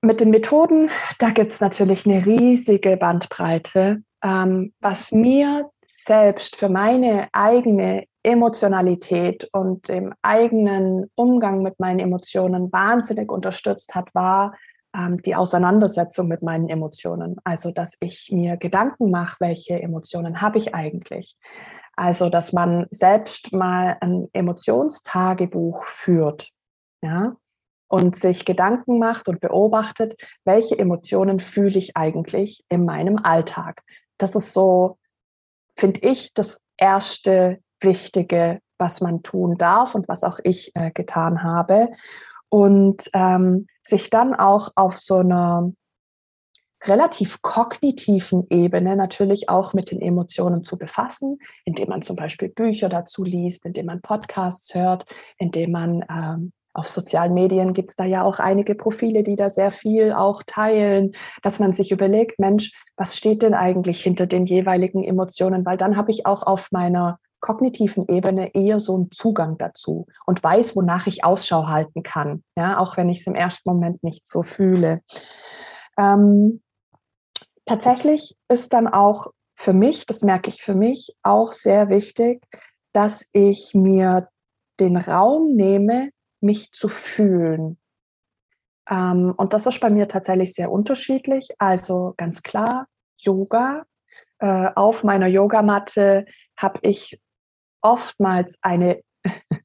mit 0.00 0.20
den 0.20 0.30
Methoden, 0.30 0.90
da 1.18 1.30
gibt 1.30 1.52
es 1.52 1.60
natürlich 1.60 2.06
eine 2.06 2.24
riesige 2.24 2.96
Bandbreite. 2.96 4.02
Ähm, 4.24 4.72
was 4.80 5.12
mir 5.12 5.70
selbst 5.86 6.56
für 6.56 6.68
meine 6.68 7.28
eigene 7.32 8.06
Emotionalität 8.22 9.48
und 9.52 9.88
dem 9.88 10.14
eigenen 10.22 11.10
Umgang 11.14 11.62
mit 11.62 11.78
meinen 11.78 12.00
Emotionen 12.00 12.72
wahnsinnig 12.72 13.30
unterstützt 13.30 13.94
hat, 13.94 14.14
war 14.14 14.54
ähm, 14.96 15.20
die 15.22 15.34
Auseinandersetzung 15.34 16.28
mit 16.28 16.42
meinen 16.42 16.68
Emotionen. 16.68 17.36
Also, 17.44 17.70
dass 17.70 17.96
ich 18.00 18.30
mir 18.32 18.56
Gedanken 18.56 19.10
mache, 19.10 19.36
welche 19.40 19.80
Emotionen 19.80 20.40
habe 20.40 20.58
ich 20.58 20.74
eigentlich. 20.74 21.36
Also, 21.96 22.30
dass 22.30 22.52
man 22.52 22.86
selbst 22.90 23.52
mal 23.52 23.98
ein 24.00 24.28
Emotionstagebuch 24.32 25.84
führt, 25.84 26.48
ja, 27.02 27.36
und 27.88 28.16
sich 28.16 28.44
Gedanken 28.44 28.98
macht 28.98 29.28
und 29.28 29.40
beobachtet, 29.40 30.16
welche 30.44 30.78
Emotionen 30.78 31.38
fühle 31.38 31.78
ich 31.78 31.96
eigentlich 31.96 32.64
in 32.68 32.84
meinem 32.84 33.18
Alltag. 33.22 33.82
Das 34.24 34.34
ist 34.34 34.54
so, 34.54 34.96
finde 35.76 36.00
ich, 36.00 36.32
das 36.32 36.62
erste 36.78 37.58
Wichtige, 37.80 38.62
was 38.78 39.02
man 39.02 39.22
tun 39.22 39.58
darf 39.58 39.94
und 39.94 40.08
was 40.08 40.24
auch 40.24 40.38
ich 40.42 40.74
äh, 40.74 40.90
getan 40.92 41.42
habe. 41.42 41.90
Und 42.48 43.10
ähm, 43.12 43.66
sich 43.82 44.08
dann 44.08 44.34
auch 44.34 44.70
auf 44.76 44.96
so 44.96 45.16
einer 45.16 45.74
relativ 46.84 47.42
kognitiven 47.42 48.46
Ebene 48.48 48.96
natürlich 48.96 49.50
auch 49.50 49.74
mit 49.74 49.90
den 49.90 50.00
Emotionen 50.00 50.64
zu 50.64 50.78
befassen, 50.78 51.38
indem 51.66 51.90
man 51.90 52.00
zum 52.00 52.16
Beispiel 52.16 52.48
Bücher 52.48 52.88
dazu 52.88 53.24
liest, 53.24 53.66
indem 53.66 53.84
man 53.84 54.00
Podcasts 54.00 54.74
hört, 54.74 55.04
indem 55.36 55.70
man 55.70 56.02
ähm, 56.08 56.52
auf 56.74 56.88
sozialen 56.88 57.34
Medien 57.34 57.72
gibt 57.72 57.90
es 57.90 57.96
da 57.96 58.04
ja 58.04 58.22
auch 58.24 58.40
einige 58.40 58.74
Profile, 58.74 59.22
die 59.22 59.36
da 59.36 59.48
sehr 59.48 59.70
viel 59.70 60.12
auch 60.12 60.42
teilen, 60.44 61.12
dass 61.42 61.60
man 61.60 61.72
sich 61.72 61.92
überlegt, 61.92 62.38
Mensch, 62.38 62.72
was 62.96 63.16
steht 63.16 63.42
denn 63.42 63.54
eigentlich 63.54 64.02
hinter 64.02 64.26
den 64.26 64.44
jeweiligen 64.44 65.04
Emotionen? 65.04 65.64
Weil 65.64 65.76
dann 65.76 65.96
habe 65.96 66.10
ich 66.10 66.26
auch 66.26 66.42
auf 66.42 66.72
meiner 66.72 67.18
kognitiven 67.40 68.08
Ebene 68.08 68.54
eher 68.54 68.80
so 68.80 68.94
einen 68.94 69.10
Zugang 69.10 69.58
dazu 69.58 70.06
und 70.26 70.42
weiß, 70.42 70.74
wonach 70.76 71.06
ich 71.06 71.24
Ausschau 71.24 71.66
halten 71.66 72.02
kann, 72.02 72.42
ja, 72.56 72.78
auch 72.78 72.96
wenn 72.96 73.08
ich 73.08 73.20
es 73.20 73.26
im 73.26 73.34
ersten 73.34 73.68
Moment 73.68 74.02
nicht 74.02 74.26
so 74.26 74.42
fühle. 74.42 75.02
Ähm, 75.98 76.62
tatsächlich 77.66 78.36
ist 78.48 78.72
dann 78.72 78.88
auch 78.88 79.26
für 79.56 79.74
mich, 79.74 80.06
das 80.06 80.22
merke 80.22 80.48
ich 80.48 80.62
für 80.62 80.74
mich, 80.74 81.14
auch 81.22 81.52
sehr 81.52 81.88
wichtig, 81.88 82.42
dass 82.92 83.28
ich 83.32 83.74
mir 83.74 84.28
den 84.80 84.96
Raum 84.96 85.54
nehme, 85.54 86.10
mich 86.44 86.70
zu 86.72 86.88
fühlen. 86.88 87.78
Ähm, 88.88 89.34
und 89.36 89.52
das 89.52 89.66
ist 89.66 89.80
bei 89.80 89.90
mir 89.90 90.06
tatsächlich 90.06 90.54
sehr 90.54 90.70
unterschiedlich. 90.70 91.48
Also 91.58 92.14
ganz 92.16 92.42
klar, 92.42 92.86
Yoga. 93.18 93.84
Äh, 94.38 94.70
auf 94.74 95.04
meiner 95.04 95.26
Yogamatte 95.26 96.26
habe 96.56 96.78
ich 96.82 97.18
oftmals 97.80 98.58
eine, 98.62 99.00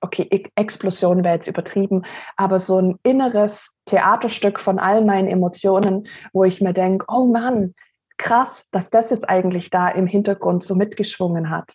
okay, 0.00 0.28
Explosion 0.54 1.24
wäre 1.24 1.34
jetzt 1.34 1.48
übertrieben, 1.48 2.02
aber 2.36 2.58
so 2.58 2.78
ein 2.78 2.98
inneres 3.02 3.74
Theaterstück 3.86 4.60
von 4.60 4.78
all 4.78 5.04
meinen 5.04 5.28
Emotionen, 5.28 6.06
wo 6.32 6.44
ich 6.44 6.60
mir 6.60 6.72
denke, 6.72 7.06
oh 7.08 7.26
Mann, 7.26 7.74
krass, 8.20 8.66
dass 8.70 8.90
das 8.90 9.08
jetzt 9.08 9.26
eigentlich 9.28 9.70
da 9.70 9.88
im 9.88 10.06
Hintergrund 10.06 10.62
so 10.62 10.74
mitgeschwungen 10.74 11.48
hat. 11.48 11.72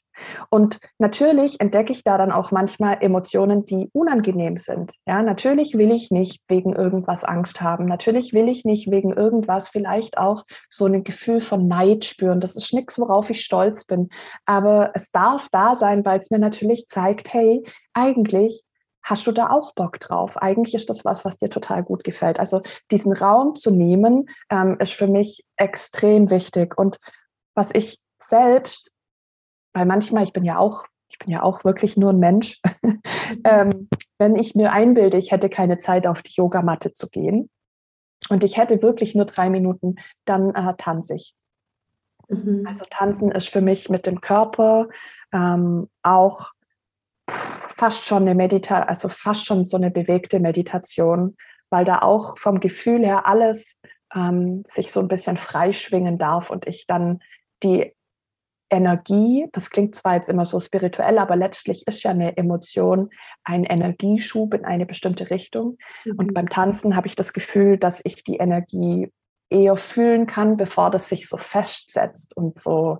Und 0.52 0.80
natürlich 1.00 1.60
entdecke 1.60 1.92
ich 1.92 2.04
da 2.04 2.20
dann 2.20 2.32
auch 2.32 2.52
manchmal 2.52 2.98
Emotionen, 3.02 3.66
die 3.66 3.90
unangenehm 3.94 4.58
sind. 4.58 4.94
Ja, 5.08 5.24
natürlich 5.24 5.74
will 5.74 5.92
ich 5.92 6.12
nicht 6.12 6.44
wegen 6.48 6.74
irgendwas 6.74 7.24
Angst 7.24 7.62
haben. 7.62 7.86
Natürlich 7.86 8.32
will 8.32 8.48
ich 8.48 8.64
nicht 8.64 8.92
wegen 8.92 9.12
irgendwas 9.12 9.70
vielleicht 9.70 10.20
auch 10.20 10.44
so 10.70 10.86
ein 10.86 11.04
Gefühl 11.04 11.42
von 11.42 11.68
Neid 11.68 12.06
spüren. 12.06 12.40
Das 12.40 12.56
ist 12.56 12.74
nichts, 12.74 13.00
worauf 13.00 13.32
ich 13.32 13.44
stolz 13.44 13.84
bin. 13.84 14.10
Aber 14.46 14.92
es 14.94 15.12
darf 15.12 15.48
da 15.52 15.76
sein, 15.76 16.06
weil 16.06 16.20
es 16.20 16.30
mir 16.30 16.40
natürlich 16.40 16.86
zeigt, 16.88 17.34
hey, 17.34 17.64
eigentlich 17.94 18.64
hast 19.06 19.28
du 19.28 19.32
da 19.32 19.52
auch 19.52 19.74
Bock 19.76 20.00
drauf? 20.00 20.36
Eigentlich 20.38 20.74
ist 20.74 20.90
das 20.90 21.06
was, 21.06 21.24
was 21.24 21.38
dir 21.38 21.50
total 21.50 21.84
gut 21.84 22.04
gefällt. 22.04 22.40
Also 22.40 22.62
diesen 22.92 23.14
Raum 23.14 23.56
zu 23.56 23.72
nehmen, 23.72 24.28
ähm, 24.50 24.78
ist 24.80 24.94
für 24.94 25.08
mich 25.08 25.46
extrem 25.58 26.30
wichtig. 26.30 26.78
Und 26.78 26.98
was 27.54 27.70
ich 27.74 28.00
selbst, 28.20 28.92
weil 29.74 29.86
manchmal, 29.86 30.24
ich 30.24 30.34
bin 30.34 30.44
ja 30.44 30.58
auch, 30.58 30.86
ich 31.08 31.20
bin 31.20 31.30
ja 31.30 31.44
auch 31.44 31.64
wirklich 31.64 31.98
nur 31.98 32.10
ein 32.12 32.20
Mensch, 32.20 32.60
ähm, 33.46 33.88
wenn 34.18 34.36
ich 34.36 34.56
mir 34.56 34.72
einbilde, 34.72 35.18
ich 35.18 35.32
hätte 35.32 35.50
keine 35.50 35.78
Zeit 35.78 36.08
auf 36.08 36.24
die 36.24 36.34
Yogamatte 36.34 36.92
zu 36.92 37.08
gehen 37.08 37.50
und 38.30 38.44
ich 38.44 38.58
hätte 38.58 38.82
wirklich 38.82 39.14
nur 39.14 39.26
drei 39.26 39.52
Minuten, 39.52 39.98
dann 40.26 40.56
äh, 40.56 40.74
tanze 40.78 41.16
ich. 41.16 41.36
Mhm. 42.28 42.64
Also 42.66 42.86
tanzen 42.90 43.32
ist 43.32 43.50
für 43.50 43.62
mich 43.62 43.88
mit 43.88 44.08
dem 44.08 44.20
Körper 44.20 44.88
ähm, 45.32 45.90
auch 46.02 46.55
fast 47.30 48.06
schon 48.06 48.24
eine 48.24 48.36
Meditation, 48.36 48.88
also 48.88 49.10
fast 49.10 49.46
schon 49.46 49.66
so 49.66 49.78
eine 49.78 49.92
bewegte 49.92 50.40
Meditation, 50.40 51.36
weil 51.70 51.86
da 51.86 52.00
auch 52.00 52.38
vom 52.38 52.60
Gefühl 52.60 53.06
her 53.06 53.26
alles 53.28 53.80
ähm, 54.14 54.64
sich 54.66 54.92
so 54.92 55.00
ein 55.00 55.08
bisschen 55.08 55.38
freischwingen 55.38 56.18
darf 56.18 56.50
und 56.50 56.68
ich 56.68 56.88
dann 56.88 57.20
die 57.64 57.94
Energie, 58.70 59.48
das 59.52 59.70
klingt 59.70 59.96
zwar 59.96 60.16
jetzt 60.16 60.30
immer 60.30 60.46
so 60.46 60.60
spirituell, 60.60 61.20
aber 61.20 61.36
letztlich 61.36 61.86
ist 61.88 62.04
ja 62.04 62.12
eine 62.12 62.36
Emotion 62.36 63.10
ein 63.44 63.64
Energieschub 63.64 64.54
in 64.54 64.66
eine 64.66 64.86
bestimmte 64.86 65.30
Richtung. 65.30 65.78
Mhm. 66.04 66.16
Und 66.18 66.34
beim 66.34 66.50
Tanzen 66.50 66.96
habe 66.96 67.08
ich 67.08 67.16
das 67.16 67.34
Gefühl, 67.34 67.78
dass 67.78 68.02
ich 68.04 68.24
die 68.24 68.38
Energie 68.38 69.12
eher 69.50 69.78
fühlen 69.78 70.26
kann, 70.26 70.58
bevor 70.58 70.90
das 70.90 71.10
sich 71.10 71.30
so 71.30 71.38
festsetzt 71.38 72.36
und 72.36 72.60
so, 72.60 72.98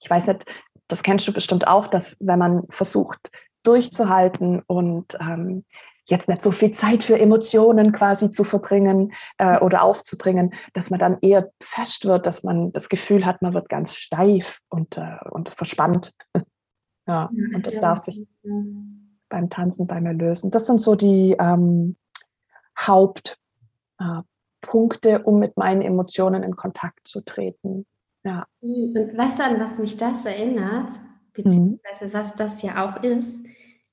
ich 0.00 0.08
weiß 0.08 0.26
nicht, 0.28 0.46
das 0.88 1.02
kennst 1.02 1.28
du 1.28 1.32
bestimmt 1.32 1.66
auch, 1.66 1.86
dass 1.86 2.16
wenn 2.18 2.38
man 2.38 2.62
versucht 2.70 3.30
durchzuhalten 3.62 4.62
und 4.66 5.16
ähm, 5.20 5.64
jetzt 6.06 6.28
nicht 6.28 6.42
so 6.42 6.50
viel 6.50 6.72
Zeit 6.72 7.04
für 7.04 7.18
Emotionen 7.18 7.92
quasi 7.92 8.30
zu 8.30 8.44
verbringen 8.44 9.12
äh, 9.38 9.58
oder 9.60 9.82
aufzubringen, 9.82 10.52
dass 10.72 10.90
man 10.90 10.98
dann 10.98 11.18
eher 11.20 11.50
fest 11.60 12.04
wird, 12.04 12.26
dass 12.26 12.42
man 12.42 12.72
das 12.72 12.88
Gefühl 12.88 13.24
hat, 13.24 13.42
man 13.42 13.54
wird 13.54 13.68
ganz 13.68 13.94
steif 13.94 14.60
und, 14.68 14.98
äh, 14.98 15.18
und 15.30 15.50
verspannt. 15.50 16.12
ja, 17.06 17.30
und 17.54 17.66
das 17.66 17.80
darf 17.80 18.04
sich 18.04 18.26
beim 19.28 19.48
Tanzen 19.48 19.86
bei 19.86 20.00
mir 20.00 20.12
lösen. 20.12 20.50
Das 20.50 20.66
sind 20.66 20.80
so 20.80 20.94
die 20.94 21.36
ähm, 21.38 21.96
Hauptpunkte, 22.78 23.38
äh, 25.10 25.22
um 25.22 25.38
mit 25.38 25.56
meinen 25.56 25.82
Emotionen 25.82 26.42
in 26.42 26.56
Kontakt 26.56 27.06
zu 27.06 27.24
treten. 27.24 27.86
Ja. 28.24 28.46
Und 28.60 29.16
was 29.16 29.40
an 29.40 29.60
was 29.60 29.78
mich 29.78 29.96
das 29.96 30.26
erinnert, 30.26 30.90
beziehungsweise 31.32 32.06
mhm. 32.06 32.12
was 32.12 32.34
das 32.34 32.62
ja 32.62 32.84
auch 32.84 33.02
ist, 33.02 33.46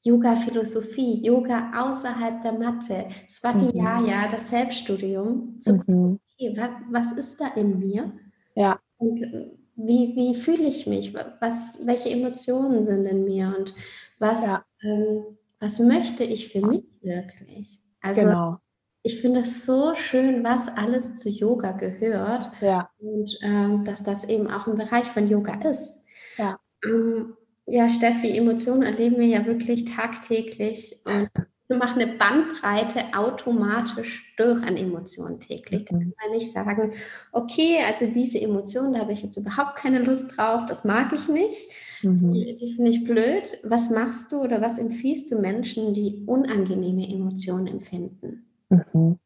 Yoga-Philosophie, 0.04 1.22
Yoga 1.26 1.72
außerhalb 1.76 2.42
der 2.42 2.54
Matte, 2.54 3.06
Svatiyaya, 3.30 4.28
mhm. 4.28 4.32
das 4.32 4.50
Selbststudium, 4.50 5.60
zu 5.60 5.74
mhm. 5.88 6.20
okay, 6.34 6.54
was, 6.58 6.74
was 6.90 7.12
ist 7.14 7.42
da 7.42 7.48
in 7.50 7.80
mir? 7.80 8.12
Ja. 8.56 8.80
Und 8.98 9.22
äh, 9.22 9.52
wie, 9.76 10.16
wie 10.16 10.36
fühle 10.36 10.64
ich 10.64 10.88
mich? 10.88 11.14
Was, 11.14 11.82
welche 11.86 12.10
Emotionen 12.10 12.84
sind 12.84 13.06
in 13.06 13.24
mir? 13.24 13.54
Und 13.58 13.74
was, 14.20 14.46
ja. 14.46 14.64
ähm, 14.84 15.38
was 15.60 15.80
möchte 15.80 16.24
ich 16.24 16.52
für 16.52 16.66
mich 16.66 16.84
wirklich? 17.02 17.80
Also 18.02 18.22
genau. 18.22 18.58
ich 19.04 19.22
finde 19.22 19.42
es 19.42 19.66
so 19.66 19.96
schön, 19.96 20.44
was 20.44 20.68
alles 20.68 21.18
zu 21.18 21.30
Yoga 21.30 21.72
gehört. 21.72 22.50
Ja. 22.62 22.90
Und 23.00 23.38
ähm, 23.42 23.84
dass 23.84 24.04
das 24.04 24.26
eben 24.26 24.50
auch 24.50 24.68
ein 24.68 24.78
Bereich 24.78 25.08
von 25.08 25.28
Yoga 25.28 25.56
ist. 25.70 26.08
Ja. 26.38 26.58
Ähm, 26.84 27.36
ja, 27.70 27.90
Steffi, 27.90 28.36
Emotionen 28.36 28.84
erleben 28.84 29.20
wir 29.20 29.28
ja 29.28 29.46
wirklich 29.46 29.86
tagtäglich 29.86 31.00
und 31.06 31.30
wir 31.70 31.78
machen 31.78 32.02
eine 32.02 32.18
Bandbreite 32.18 33.14
automatisch 33.16 34.34
durch 34.38 34.64
an 34.64 34.76
Emotionen 34.76 35.40
täglich. 35.40 35.86
Da 35.86 35.98
kann 35.98 36.14
man 36.20 36.36
nicht 36.36 36.52
sagen, 36.52 36.94
okay, 37.32 37.78
also 37.88 38.08
diese 38.08 38.42
Emotion, 38.42 38.94
da 38.94 39.02
habe 39.02 39.14
ich 39.14 39.22
jetzt 39.22 39.38
überhaupt 39.38 39.76
keine 39.76 40.00
Lust 40.04 40.36
drauf, 40.36 40.66
das 40.66 40.84
mag 40.84 41.14
ich 41.14 41.30
nicht, 41.30 41.70
mhm. 42.02 42.34
die, 42.34 42.56
die 42.56 42.74
finde 42.74 42.90
ich 42.90 43.04
blöd. 43.04 43.60
Was 43.64 43.92
machst 43.92 44.32
du 44.32 44.42
oder 44.42 44.62
was 44.62 44.80
empfiehlst 44.80 45.32
du 45.32 45.40
Menschen, 45.40 45.94
die 45.94 46.24
unangenehme 46.26 47.08
Emotionen 47.08 47.68
empfinden? 47.68 48.48
Mhm. 48.70 49.20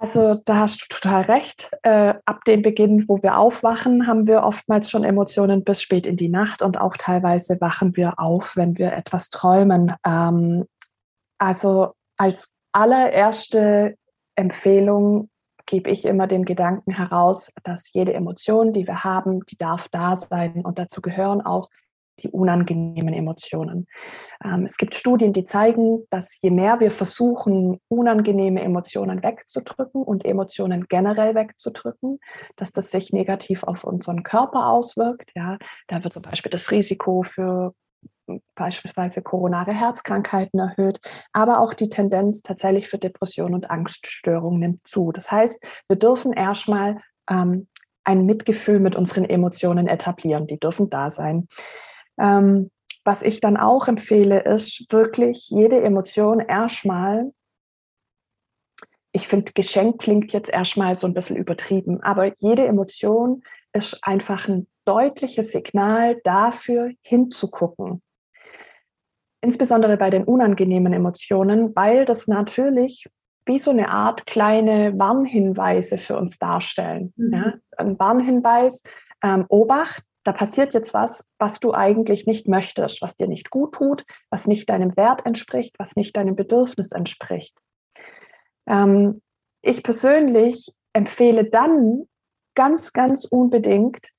Also 0.00 0.40
da 0.44 0.58
hast 0.58 0.82
du 0.82 0.86
total 0.88 1.22
recht. 1.22 1.70
Äh, 1.82 2.14
ab 2.24 2.44
dem 2.44 2.62
Beginn, 2.62 3.08
wo 3.08 3.20
wir 3.20 3.36
aufwachen, 3.36 4.06
haben 4.06 4.28
wir 4.28 4.44
oftmals 4.44 4.90
schon 4.90 5.02
Emotionen 5.02 5.64
bis 5.64 5.82
spät 5.82 6.06
in 6.06 6.16
die 6.16 6.28
Nacht 6.28 6.62
und 6.62 6.80
auch 6.80 6.96
teilweise 6.96 7.60
wachen 7.60 7.96
wir 7.96 8.20
auf, 8.20 8.54
wenn 8.54 8.78
wir 8.78 8.92
etwas 8.92 9.30
träumen. 9.30 9.94
Ähm, 10.06 10.66
also 11.38 11.94
als 12.16 12.52
allererste 12.72 13.96
Empfehlung 14.36 15.30
gebe 15.66 15.90
ich 15.90 16.04
immer 16.04 16.28
den 16.28 16.44
Gedanken 16.44 16.92
heraus, 16.92 17.50
dass 17.64 17.92
jede 17.92 18.14
Emotion, 18.14 18.72
die 18.72 18.86
wir 18.86 19.02
haben, 19.02 19.44
die 19.46 19.56
darf 19.56 19.88
da 19.88 20.14
sein 20.14 20.64
und 20.64 20.78
dazu 20.78 21.02
gehören 21.02 21.40
auch 21.40 21.68
die 22.22 22.28
unangenehmen 22.28 23.14
Emotionen. 23.14 23.86
Ähm, 24.44 24.64
es 24.64 24.76
gibt 24.76 24.94
Studien, 24.94 25.32
die 25.32 25.44
zeigen, 25.44 26.06
dass 26.10 26.38
je 26.42 26.50
mehr 26.50 26.80
wir 26.80 26.90
versuchen, 26.90 27.80
unangenehme 27.88 28.62
Emotionen 28.62 29.22
wegzudrücken 29.22 30.02
und 30.02 30.24
Emotionen 30.24 30.86
generell 30.88 31.34
wegzudrücken, 31.34 32.18
dass 32.56 32.72
das 32.72 32.90
sich 32.90 33.12
negativ 33.12 33.64
auf 33.64 33.84
unseren 33.84 34.22
Körper 34.22 34.68
auswirkt. 34.68 35.30
Ja, 35.34 35.58
da 35.86 36.02
wird 36.02 36.12
zum 36.12 36.22
Beispiel 36.22 36.50
das 36.50 36.70
Risiko 36.70 37.22
für 37.22 37.74
beispielsweise 38.54 39.22
koronare 39.22 39.72
Herzkrankheiten 39.72 40.60
erhöht, 40.60 41.00
aber 41.32 41.60
auch 41.60 41.72
die 41.72 41.88
Tendenz 41.88 42.42
tatsächlich 42.42 42.88
für 42.88 42.98
Depression 42.98 43.54
und 43.54 43.70
Angststörungen 43.70 44.60
nimmt 44.60 44.86
zu. 44.86 45.12
Das 45.12 45.32
heißt, 45.32 45.64
wir 45.88 45.96
dürfen 45.96 46.34
erstmal 46.34 46.98
ähm, 47.30 47.68
ein 48.04 48.24
Mitgefühl 48.24 48.80
mit 48.80 48.96
unseren 48.96 49.24
Emotionen 49.24 49.86
etablieren. 49.86 50.46
Die 50.46 50.58
dürfen 50.58 50.88
da 50.88 51.10
sein. 51.10 51.46
Ähm, 52.18 52.70
was 53.04 53.22
ich 53.22 53.40
dann 53.40 53.56
auch 53.56 53.88
empfehle, 53.88 54.40
ist 54.40 54.92
wirklich 54.92 55.48
jede 55.48 55.80
Emotion 55.80 56.40
erstmal, 56.40 57.32
ich 59.12 59.26
finde, 59.26 59.52
Geschenk 59.52 60.00
klingt 60.00 60.32
jetzt 60.32 60.50
erstmal 60.50 60.94
so 60.94 61.06
ein 61.06 61.14
bisschen 61.14 61.36
übertrieben, 61.36 62.02
aber 62.02 62.32
jede 62.38 62.66
Emotion 62.66 63.42
ist 63.72 63.98
einfach 64.02 64.48
ein 64.48 64.66
deutliches 64.84 65.52
Signal 65.52 66.20
dafür, 66.24 66.92
hinzugucken. 67.02 68.02
Insbesondere 69.40 69.96
bei 69.96 70.10
den 70.10 70.24
unangenehmen 70.24 70.92
Emotionen, 70.92 71.74
weil 71.76 72.04
das 72.04 72.26
natürlich 72.26 73.08
wie 73.46 73.58
so 73.58 73.70
eine 73.70 73.88
Art 73.88 74.26
kleine 74.26 74.98
Warnhinweise 74.98 75.98
für 75.98 76.16
uns 76.16 76.38
darstellen. 76.38 77.12
Mhm. 77.16 77.32
Ja, 77.32 77.54
ein 77.78 77.98
Warnhinweis, 77.98 78.82
ähm, 79.22 79.46
Obacht, 79.48 80.04
da 80.28 80.32
passiert 80.32 80.74
jetzt 80.74 80.92
was, 80.92 81.26
was 81.38 81.58
du 81.58 81.72
eigentlich 81.72 82.26
nicht 82.26 82.48
möchtest, 82.48 83.00
was 83.00 83.16
dir 83.16 83.28
nicht 83.28 83.48
gut 83.48 83.76
tut, 83.76 84.04
was 84.28 84.46
nicht 84.46 84.68
deinem 84.68 84.94
Wert 84.94 85.24
entspricht, 85.24 85.74
was 85.78 85.96
nicht 85.96 86.14
deinem 86.18 86.36
Bedürfnis 86.36 86.92
entspricht. 86.92 87.58
Ähm, 88.66 89.22
ich 89.62 89.82
persönlich 89.82 90.70
empfehle 90.92 91.48
dann 91.48 92.06
ganz, 92.54 92.92
ganz 92.92 93.24
unbedingt, 93.24 94.10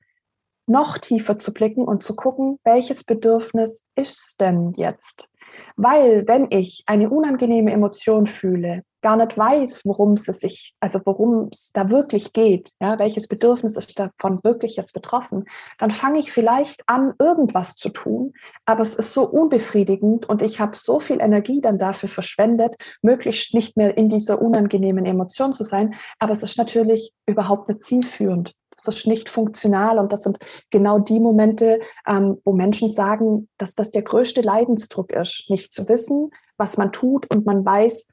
noch 0.65 0.98
tiefer 0.98 1.38
zu 1.38 1.54
blicken 1.54 1.84
und 1.84 2.02
zu 2.02 2.15
gucken, 2.15 2.58
welches 2.63 3.04
Bedürfnis 3.04 3.84
ist 3.93 4.41
denn 4.41 4.74
jetzt? 4.78 5.30
Weil 5.76 6.28
wenn 6.28 6.48
ich 6.50 6.82
eine 6.88 7.12
unangenehme 7.12 7.72
Emotion 7.72 8.26
fühle, 8.26 8.82
gar 9.01 9.15
nicht 9.17 9.38
weiß, 9.38 9.85
worum 9.85 10.13
es 10.13 10.25
sich, 10.25 10.75
also 10.79 10.99
worum 11.05 11.49
es 11.51 11.71
da 11.73 11.89
wirklich 11.89 12.33
geht, 12.33 12.69
ja, 12.79 12.99
welches 12.99 13.27
Bedürfnis 13.27 13.77
ist 13.77 13.97
davon 13.99 14.43
wirklich 14.43 14.75
jetzt 14.75 14.93
betroffen, 14.93 15.45
dann 15.77 15.91
fange 15.91 16.19
ich 16.19 16.31
vielleicht 16.31 16.83
an, 16.88 17.13
irgendwas 17.19 17.75
zu 17.75 17.89
tun, 17.89 18.33
aber 18.65 18.81
es 18.81 18.95
ist 18.95 19.13
so 19.13 19.23
unbefriedigend 19.23 20.27
und 20.27 20.41
ich 20.41 20.59
habe 20.59 20.75
so 20.75 20.99
viel 20.99 21.21
Energie 21.21 21.62
dann 21.62 21.77
dafür 21.77 22.09
verschwendet, 22.09 22.75
möglichst 23.01 23.53
nicht 23.53 23.77
mehr 23.77 23.97
in 23.97 24.09
dieser 24.09 24.41
unangenehmen 24.41 25.05
Emotion 25.05 25.53
zu 25.53 25.63
sein, 25.63 25.95
aber 26.19 26.33
es 26.33 26.43
ist 26.43 26.57
natürlich 26.57 27.13
überhaupt 27.25 27.69
nicht 27.69 27.83
zielführend. 27.83 28.53
Es 28.77 28.88
ist 28.88 29.07
nicht 29.07 29.27
funktional 29.27 29.99
und 29.99 30.13
das 30.13 30.23
sind 30.23 30.39
genau 30.69 30.99
die 30.99 31.19
Momente, 31.19 31.81
ähm, 32.07 32.38
wo 32.45 32.53
Menschen 32.53 32.91
sagen, 32.91 33.49
dass 33.57 33.75
das 33.75 33.91
der 33.91 34.03
größte 34.03 34.41
Leidensdruck 34.41 35.12
ist, 35.12 35.45
nicht 35.49 35.73
zu 35.73 35.89
wissen, 35.89 36.31
was 36.57 36.77
man 36.77 36.93
tut 36.93 37.29
und 37.33 37.45
man 37.45 37.65
weiß, 37.65 38.07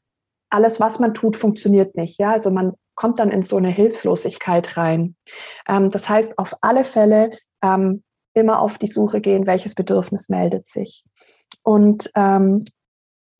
alles, 0.50 0.80
was 0.80 0.98
man 0.98 1.14
tut, 1.14 1.36
funktioniert 1.36 1.96
nicht. 1.96 2.18
Ja, 2.18 2.32
also 2.32 2.50
man 2.50 2.72
kommt 2.94 3.20
dann 3.20 3.30
in 3.30 3.42
so 3.42 3.56
eine 3.56 3.70
Hilflosigkeit 3.70 4.76
rein. 4.76 5.16
Ähm, 5.68 5.90
das 5.90 6.08
heißt, 6.08 6.38
auf 6.38 6.54
alle 6.60 6.84
Fälle 6.84 7.38
ähm, 7.62 8.02
immer 8.34 8.60
auf 8.60 8.78
die 8.78 8.86
Suche 8.86 9.20
gehen, 9.20 9.46
welches 9.46 9.74
Bedürfnis 9.74 10.28
meldet 10.28 10.66
sich. 10.66 11.04
Und 11.62 12.10
ähm, 12.14 12.64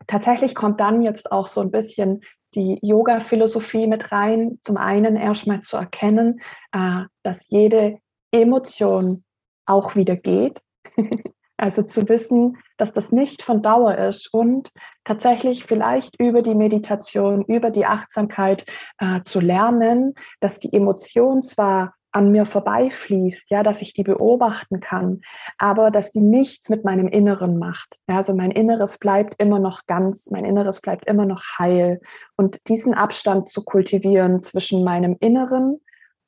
tatsächlich 0.07 0.55
kommt 0.55 0.81
dann 0.81 1.03
jetzt 1.03 1.33
auch 1.33 1.47
so 1.47 1.61
ein 1.61 1.71
bisschen 1.71 2.23
die 2.55 2.79
Yoga-Philosophie 2.83 3.87
mit 3.87 4.12
rein. 4.12 4.59
Zum 4.62 4.77
einen 4.77 5.16
erstmal 5.16 5.61
zu 5.61 5.77
erkennen, 5.77 6.40
äh, 6.73 7.03
dass 7.23 7.49
jede 7.51 7.99
Emotion 8.33 9.23
auch 9.66 9.97
wieder 9.97 10.16
geht. 10.16 10.61
Also 11.57 11.83
zu 11.83 12.09
wissen, 12.09 12.59
dass 12.77 12.92
das 12.92 13.12
nicht 13.12 13.42
von 13.42 13.62
Dauer 13.62 13.97
ist 13.97 14.33
und 14.33 14.71
tatsächlich 15.05 15.64
vielleicht 15.64 16.21
über 16.21 16.42
die 16.42 16.55
Meditation, 16.55 17.45
über 17.45 17.71
die 17.71 17.87
Achtsamkeit 17.87 18.66
äh, 18.99 19.23
zu 19.25 19.40
lernen, 19.40 20.14
dass 20.40 20.59
die 20.59 20.73
Emotion 20.73 21.42
zwar 21.42 21.95
an 22.16 22.31
mir 22.33 22.47
vorbeifließt, 22.47 23.51
ja, 23.51 23.62
dass 23.62 23.83
ich 23.83 23.92
die 23.92 24.03
beobachten 24.03 24.81
kann, 24.81 25.21
aber 25.59 25.90
dass 25.90 26.12
die 26.12 26.23
nichts 26.23 26.71
mit 26.71 26.83
meinem 26.83 27.09
Inneren 27.09 27.59
macht. 27.59 27.99
Ja, 28.09 28.16
also 28.16 28.35
mein 28.35 28.51
Inneres 28.51 28.97
bleibt 28.97 29.35
immer 29.37 29.59
noch 29.59 29.83
ganz, 29.87 30.31
mein 30.31 30.47
Inneres 30.47 30.81
bleibt 30.81 31.05
immer 31.07 31.27
noch 31.27 31.42
heil 31.59 32.01
und 32.37 32.69
diesen 32.69 32.95
Abstand 32.95 33.51
zu 33.51 33.62
kultivieren 33.64 34.42
zwischen 34.42 34.83
meinem 34.83 35.16
Inneren 35.21 35.79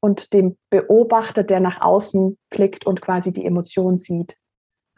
und 0.00 0.34
dem 0.34 0.58
Beobachter, 0.68 1.42
der 1.42 1.60
nach 1.60 1.80
außen 1.80 2.36
blickt 2.50 2.86
und 2.86 3.00
quasi 3.00 3.32
die 3.32 3.46
Emotion 3.46 3.96
sieht. 3.96 4.36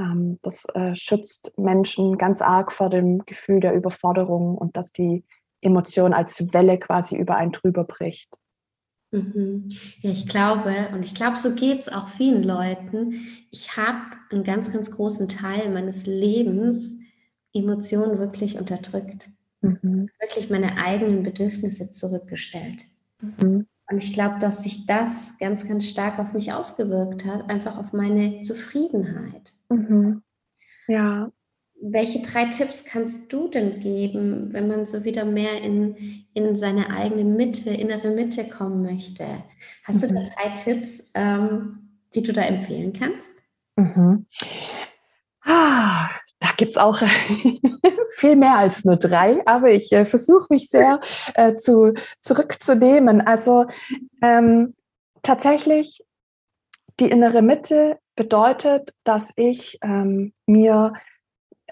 Ähm, 0.00 0.38
das 0.42 0.64
äh, 0.74 0.96
schützt 0.96 1.56
Menschen 1.58 2.16
ganz 2.16 2.40
arg 2.40 2.72
vor 2.72 2.88
dem 2.88 3.24
Gefühl 3.26 3.60
der 3.60 3.74
Überforderung 3.74 4.56
und 4.56 4.76
dass 4.76 4.92
die 4.92 5.24
Emotion 5.60 6.14
als 6.14 6.52
Welle 6.54 6.78
quasi 6.78 7.16
über 7.16 7.36
einen 7.36 7.52
drüber 7.52 7.84
bricht. 7.84 8.34
Mhm. 9.10 9.68
Ja, 10.00 10.10
ich 10.10 10.26
glaube, 10.26 10.88
und 10.92 11.04
ich 11.04 11.14
glaube, 11.14 11.36
so 11.36 11.54
geht 11.54 11.78
es 11.78 11.88
auch 11.88 12.08
vielen 12.08 12.42
Leuten. 12.42 13.14
Ich 13.50 13.76
habe 13.76 13.98
einen 14.30 14.44
ganz, 14.44 14.72
ganz 14.72 14.90
großen 14.92 15.28
Teil 15.28 15.70
meines 15.70 16.06
Lebens 16.06 16.98
Emotionen 17.52 18.18
wirklich 18.18 18.58
unterdrückt. 18.58 19.28
Mhm. 19.60 20.08
Wirklich 20.18 20.48
meine 20.48 20.76
eigenen 20.78 21.22
Bedürfnisse 21.24 21.90
zurückgestellt. 21.90 22.84
Mhm. 23.20 23.66
Und 23.90 24.02
ich 24.02 24.12
glaube, 24.12 24.38
dass 24.38 24.62
sich 24.62 24.86
das 24.86 25.36
ganz, 25.38 25.66
ganz 25.66 25.84
stark 25.86 26.18
auf 26.20 26.32
mich 26.32 26.52
ausgewirkt 26.52 27.24
hat, 27.24 27.50
einfach 27.50 27.76
auf 27.76 27.92
meine 27.92 28.40
Zufriedenheit. 28.40 29.52
Mhm. 29.68 30.22
Ja. 30.86 31.32
Welche 31.82 32.20
drei 32.20 32.44
Tipps 32.44 32.84
kannst 32.84 33.32
du 33.32 33.48
denn 33.48 33.80
geben, 33.80 34.52
wenn 34.52 34.68
man 34.68 34.86
so 34.86 35.02
wieder 35.02 35.24
mehr 35.24 35.60
in, 35.62 35.96
in 36.34 36.54
seine 36.54 36.90
eigene 36.90 37.24
Mitte, 37.24 37.70
innere 37.70 38.10
Mitte 38.10 38.44
kommen 38.44 38.82
möchte? 38.82 39.26
Hast 39.84 40.02
mhm. 40.02 40.08
du 40.08 40.14
da 40.14 40.20
mhm. 40.20 40.24
drei 40.24 40.54
Tipps, 40.54 41.10
ähm, 41.14 41.98
die 42.14 42.22
du 42.22 42.32
da 42.32 42.42
empfehlen 42.42 42.92
kannst? 42.92 43.32
Mhm. 43.76 44.26
Ah, 45.42 46.09
gibt 46.60 46.72
es 46.72 46.78
auch 46.78 47.02
viel 48.10 48.36
mehr 48.36 48.56
als 48.56 48.84
nur 48.84 48.96
drei, 48.96 49.40
aber 49.46 49.70
ich 49.70 49.90
äh, 49.92 50.04
versuche 50.04 50.46
mich 50.50 50.68
sehr 50.68 51.00
äh, 51.34 51.56
zu, 51.56 51.94
zurückzunehmen. 52.20 53.22
Also 53.22 53.64
ähm, 54.20 54.74
tatsächlich, 55.22 56.04
die 57.00 57.10
innere 57.10 57.40
Mitte 57.40 57.98
bedeutet, 58.14 58.92
dass 59.04 59.32
ich 59.36 59.78
ähm, 59.82 60.34
mir, 60.44 60.92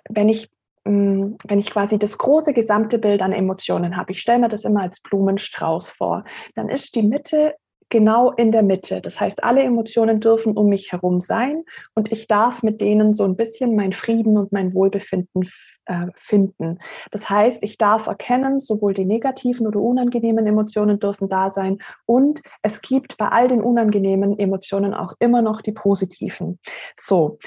wenn 0.09 0.31
ich 0.31 0.51
mm, 0.85 1.35
wenn 1.44 1.59
ich 1.59 1.70
quasi 1.70 1.98
das 1.98 2.16
große 2.16 2.55
gesamte 2.55 2.98
Bild 2.98 3.20
an 3.20 3.33
Emotionen 3.33 3.98
habe, 3.98 4.12
ich 4.12 4.20
stelle 4.20 4.38
mir 4.38 4.48
das 4.48 4.64
immer 4.64 4.81
als 4.81 5.01
Blumenstrauß 5.01 5.90
vor, 5.90 6.24
dann 6.55 6.70
ist 6.70 6.94
die 6.94 7.03
Mitte 7.03 7.55
genau 7.88 8.33
in 8.33 8.53
der 8.53 8.62
Mitte. 8.62 9.01
Das 9.01 9.20
heißt, 9.20 9.42
alle 9.42 9.62
Emotionen 9.62 10.20
dürfen 10.20 10.57
um 10.57 10.68
mich 10.68 10.92
herum 10.92 11.20
sein 11.20 11.64
und 11.94 12.12
ich 12.12 12.27
darf 12.27 12.62
mit 12.62 12.81
denen 12.81 13.12
so 13.12 13.24
ein 13.24 13.37
bisschen 13.37 13.74
mein 13.74 13.92
Frieden 13.92 14.37
und 14.37 14.53
mein 14.53 14.74
Wohlbefinden 14.74 15.42
äh, 15.87 16.07
finden. 16.16 16.79
Das 17.11 17.31
heißt, 17.31 17.62
ich 17.62 17.79
darf 17.79 18.07
erkennen, 18.07 18.59
sowohl 18.59 18.94
die 18.94 19.05
negativen 19.05 19.66
oder 19.66 19.81
unangenehmen 19.81 20.46
Emotionen 20.46 20.98
dürfen 20.98 21.29
da 21.29 21.51
sein 21.51 21.79
und 22.07 22.42
es 22.62 22.83
gibt 22.83 23.16
bei 23.16 23.29
all 23.29 23.48
den 23.48 23.62
unangenehmen 23.62 24.38
Emotionen 24.38 24.94
auch 24.94 25.14
immer 25.18 25.42
noch 25.42 25.61
die 25.61 25.72
positiven. 25.72 26.59
So. 26.96 27.38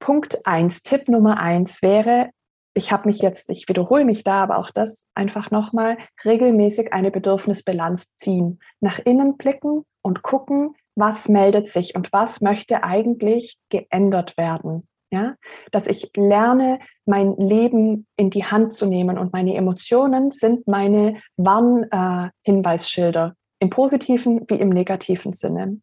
Punkt 0.00 0.46
eins, 0.46 0.82
Tipp 0.82 1.08
Nummer 1.08 1.38
eins 1.40 1.80
wäre, 1.80 2.28
ich 2.74 2.92
habe 2.92 3.06
mich 3.06 3.20
jetzt, 3.20 3.50
ich 3.50 3.68
wiederhole 3.68 4.04
mich 4.04 4.24
da, 4.24 4.42
aber 4.42 4.58
auch 4.58 4.70
das 4.70 5.06
einfach 5.14 5.50
nochmal, 5.50 5.96
regelmäßig 6.24 6.92
eine 6.92 7.10
Bedürfnisbilanz 7.10 8.14
ziehen. 8.16 8.58
Nach 8.80 8.98
innen 8.98 9.36
blicken 9.36 9.84
und 10.02 10.22
gucken, 10.22 10.74
was 10.96 11.28
meldet 11.28 11.68
sich 11.68 11.94
und 11.94 12.12
was 12.12 12.40
möchte 12.40 12.82
eigentlich 12.82 13.58
geändert 13.70 14.36
werden. 14.36 14.88
Ja, 15.10 15.34
dass 15.70 15.86
ich 15.86 16.10
lerne, 16.16 16.80
mein 17.06 17.36
Leben 17.36 18.06
in 18.16 18.30
die 18.30 18.44
Hand 18.44 18.72
zu 18.74 18.84
nehmen 18.86 19.16
und 19.16 19.32
meine 19.32 19.54
Emotionen 19.54 20.32
sind 20.32 20.66
meine 20.66 21.20
Warnhinweisschilder 21.36 23.26
äh, 23.28 23.32
im 23.60 23.70
positiven 23.70 24.44
wie 24.48 24.56
im 24.56 24.70
negativen 24.70 25.32
Sinne. 25.32 25.80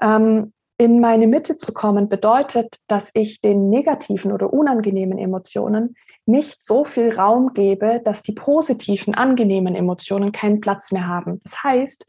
Ähm, 0.00 0.52
in 0.76 1.00
meine 1.00 1.26
Mitte 1.26 1.56
zu 1.56 1.72
kommen 1.72 2.08
bedeutet, 2.08 2.78
dass 2.88 3.10
ich 3.14 3.40
den 3.40 3.70
negativen 3.70 4.32
oder 4.32 4.52
unangenehmen 4.52 5.18
Emotionen 5.18 5.96
nicht 6.26 6.62
so 6.62 6.84
viel 6.84 7.14
Raum 7.14 7.54
gebe, 7.54 8.00
dass 8.04 8.22
die 8.22 8.32
positiven, 8.32 9.14
angenehmen 9.14 9.74
Emotionen 9.74 10.32
keinen 10.32 10.60
Platz 10.60 10.90
mehr 10.90 11.06
haben. 11.06 11.40
Das 11.44 11.62
heißt, 11.62 12.06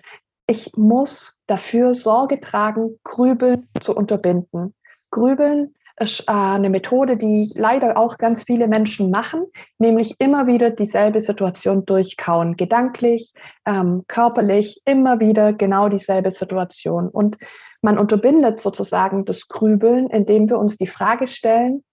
ich 0.47 0.71
muss 0.75 1.37
dafür 1.47 1.93
Sorge 1.93 2.39
tragen, 2.39 2.99
Grübeln 3.03 3.67
zu 3.81 3.95
unterbinden. 3.95 4.73
Grübeln 5.11 5.75
ist 5.97 6.21
äh, 6.21 6.31
eine 6.31 6.69
Methode, 6.69 7.17
die 7.17 7.51
leider 7.55 7.97
auch 7.97 8.17
ganz 8.17 8.43
viele 8.43 8.67
Menschen 8.67 9.09
machen, 9.11 9.45
nämlich 9.77 10.15
immer 10.19 10.47
wieder 10.47 10.69
dieselbe 10.69 11.21
Situation 11.21 11.85
durchkauen, 11.85 12.57
gedanklich, 12.57 13.33
ähm, 13.65 14.03
körperlich, 14.07 14.81
immer 14.85 15.19
wieder 15.19 15.53
genau 15.53 15.89
dieselbe 15.89 16.31
Situation. 16.31 17.07
Und 17.07 17.37
man 17.81 17.97
unterbindet 17.97 18.59
sozusagen 18.59 19.25
das 19.25 19.47
Grübeln, 19.47 20.09
indem 20.09 20.49
wir 20.49 20.59
uns 20.59 20.77
die 20.77 20.87
Frage 20.87 21.27
stellen, 21.27 21.83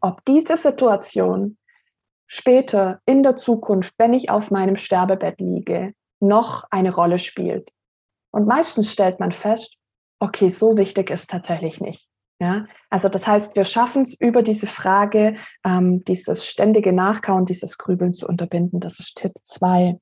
ob 0.00 0.24
diese 0.24 0.56
Situation 0.56 1.56
später 2.26 3.00
in 3.06 3.22
der 3.22 3.36
Zukunft, 3.36 3.94
wenn 3.98 4.12
ich 4.12 4.30
auf 4.30 4.50
meinem 4.50 4.76
Sterbebett 4.76 5.40
liege, 5.40 5.94
noch 6.20 6.64
eine 6.70 6.94
Rolle 6.94 7.18
spielt. 7.18 7.70
Und 8.30 8.46
meistens 8.46 8.92
stellt 8.92 9.20
man 9.20 9.32
fest, 9.32 9.76
okay, 10.18 10.48
so 10.48 10.76
wichtig 10.76 11.10
ist 11.10 11.30
tatsächlich 11.30 11.80
nicht. 11.80 12.08
Ja, 12.44 12.66
also 12.90 13.08
das 13.08 13.26
heißt, 13.26 13.56
wir 13.56 13.64
schaffen 13.64 14.02
es 14.02 14.20
über 14.20 14.42
diese 14.42 14.66
Frage, 14.66 15.36
ähm, 15.64 16.04
dieses 16.04 16.46
ständige 16.46 16.92
Nachkauen, 16.92 17.46
dieses 17.46 17.78
Grübeln 17.78 18.12
zu 18.12 18.26
unterbinden. 18.26 18.80
Das 18.80 19.00
ist 19.00 19.16
Tipp 19.16 19.32
2. 19.44 19.98